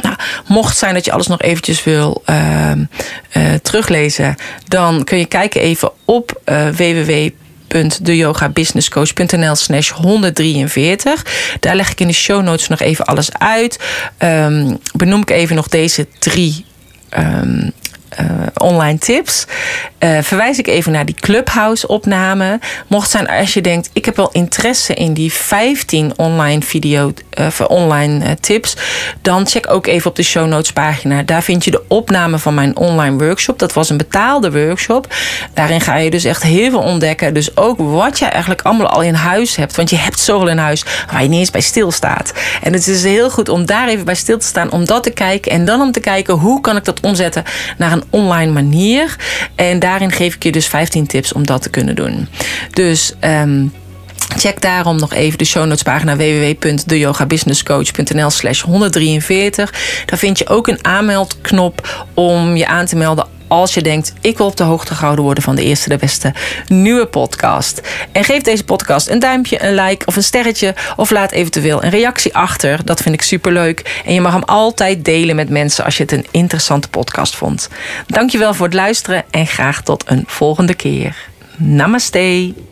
Nou, 0.00 0.16
mocht 0.46 0.76
zijn 0.76 0.94
dat 0.94 1.04
je 1.04 1.12
alles 1.12 1.26
nog 1.26 1.42
eventjes 1.42 1.84
wil 1.84 2.22
uh, 2.26 2.70
uh, 3.32 3.54
teruglezen, 3.62 4.36
dan 4.68 5.04
kun 5.04 5.18
je 5.18 5.26
kijken 5.26 5.60
even 5.60 5.90
op 6.04 6.40
uh, 6.44 6.68
www 6.68 7.28
www.deyogabusinesscoach.nl 7.72 9.54
slash 9.54 9.90
143. 9.90 11.56
Daar 11.60 11.76
leg 11.76 11.90
ik 11.90 12.00
in 12.00 12.06
de 12.06 12.12
show 12.12 12.42
notes 12.42 12.68
nog 12.68 12.80
even 12.80 13.04
alles 13.04 13.32
uit. 13.32 13.78
Um, 14.18 14.78
benoem 14.94 15.20
ik 15.20 15.30
even 15.30 15.56
nog 15.56 15.68
deze 15.68 16.06
drie 16.18 16.64
um, 17.18 17.72
uh, 18.20 18.26
online 18.54 18.98
tips. 18.98 19.46
Uh, 19.98 20.18
verwijs 20.22 20.58
ik 20.58 20.66
even 20.66 20.92
naar 20.92 21.04
die 21.04 21.14
Clubhouse-opname. 21.14 22.58
Mocht 22.86 23.10
zijn 23.10 23.28
als 23.28 23.54
je 23.54 23.60
denkt, 23.60 23.90
ik 23.92 24.04
heb 24.04 24.16
wel 24.16 24.30
interesse 24.32 24.94
in 24.94 25.14
die 25.14 25.32
15 25.32 26.12
online 26.16 26.62
video, 26.62 27.12
uh, 27.38 27.46
online 27.68 28.34
tips, 28.40 28.76
dan 29.22 29.46
check 29.46 29.70
ook 29.70 29.86
even 29.86 30.10
op 30.10 30.16
de 30.16 30.22
show 30.22 30.46
notes 30.46 30.72
pagina. 30.72 31.22
Daar 31.22 31.42
vind 31.42 31.64
je 31.64 31.70
de 31.70 31.82
opname 31.88 32.38
van 32.38 32.54
mijn 32.54 32.76
online 32.76 33.24
workshop. 33.24 33.58
Dat 33.58 33.72
was 33.72 33.90
een 33.90 33.96
betaalde 33.96 34.52
workshop. 34.52 35.14
Daarin 35.54 35.80
ga 35.80 35.96
je 35.96 36.10
dus 36.10 36.24
echt 36.24 36.42
heel 36.42 36.70
veel 36.70 36.82
ontdekken. 36.82 37.34
Dus 37.34 37.56
ook 37.56 37.78
wat 37.78 38.18
je 38.18 38.24
eigenlijk 38.24 38.62
allemaal 38.62 38.86
al 38.86 39.02
in 39.02 39.14
huis 39.14 39.56
hebt. 39.56 39.76
Want 39.76 39.90
je 39.90 39.96
hebt 39.96 40.18
zoveel 40.18 40.48
in 40.48 40.58
huis 40.58 40.84
waar 41.12 41.22
je 41.22 41.28
niet 41.28 41.38
eens 41.38 41.50
bij 41.50 41.60
stilstaat. 41.60 42.32
En 42.62 42.72
het 42.72 42.86
is 42.86 43.02
heel 43.02 43.30
goed 43.30 43.48
om 43.48 43.66
daar 43.66 43.88
even 43.88 44.04
bij 44.04 44.14
stil 44.14 44.38
te 44.38 44.46
staan, 44.46 44.70
om 44.70 44.84
dat 44.84 45.02
te 45.02 45.10
kijken 45.10 45.52
en 45.52 45.64
dan 45.64 45.80
om 45.80 45.92
te 45.92 46.00
kijken 46.00 46.34
hoe 46.34 46.60
kan 46.60 46.76
ik 46.76 46.84
dat 46.84 47.00
omzetten 47.00 47.44
naar 47.78 47.99
online 48.10 48.52
manier. 48.52 49.16
En 49.54 49.78
daarin 49.78 50.12
geef 50.12 50.34
ik 50.34 50.42
je 50.42 50.52
dus 50.52 50.66
15 50.66 51.06
tips 51.06 51.32
om 51.32 51.46
dat 51.46 51.62
te 51.62 51.70
kunnen 51.70 51.96
doen. 51.96 52.28
Dus 52.72 53.14
um, 53.24 53.72
Check 54.36 54.60
daarom 54.60 54.96
nog 54.96 55.12
even 55.12 55.38
de 55.38 55.44
show 55.44 55.66
notes 55.66 55.82
pagina 55.82 56.16
www.deyogabusinesscoach.nl 56.16 58.30
slash 58.30 58.62
143. 58.62 60.02
Daar 60.06 60.18
vind 60.18 60.38
je 60.38 60.48
ook 60.48 60.68
een 60.68 60.84
aanmeldknop 60.84 62.06
om 62.14 62.56
je 62.56 62.66
aan 62.66 62.86
te 62.86 62.96
melden 62.96 63.26
als 63.50 63.74
je 63.74 63.82
denkt, 63.82 64.12
ik 64.20 64.36
wil 64.36 64.46
op 64.46 64.56
de 64.56 64.64
hoogte 64.64 64.94
gehouden 64.94 65.24
worden 65.24 65.42
van 65.42 65.54
de 65.54 65.64
eerste 65.64 65.88
de 65.88 65.96
beste 65.96 66.32
nieuwe 66.68 67.06
podcast. 67.06 67.80
En 68.12 68.24
geef 68.24 68.42
deze 68.42 68.64
podcast 68.64 69.08
een 69.08 69.18
duimpje, 69.18 69.64
een 69.64 69.74
like 69.74 70.06
of 70.06 70.16
een 70.16 70.22
sterretje. 70.22 70.74
Of 70.96 71.10
laat 71.10 71.32
eventueel 71.32 71.84
een 71.84 71.90
reactie 71.90 72.34
achter. 72.34 72.84
Dat 72.84 73.00
vind 73.02 73.14
ik 73.14 73.22
superleuk. 73.22 74.00
En 74.04 74.14
je 74.14 74.20
mag 74.20 74.32
hem 74.32 74.42
altijd 74.42 75.04
delen 75.04 75.36
met 75.36 75.48
mensen 75.48 75.84
als 75.84 75.96
je 75.96 76.02
het 76.02 76.12
een 76.12 76.26
interessante 76.30 76.88
podcast 76.88 77.36
vond. 77.36 77.68
Dankjewel 78.06 78.54
voor 78.54 78.66
het 78.66 78.74
luisteren 78.74 79.24
en 79.30 79.46
graag 79.46 79.82
tot 79.82 80.04
een 80.06 80.24
volgende 80.26 80.74
keer. 80.74 81.16
Namaste. 81.56 82.69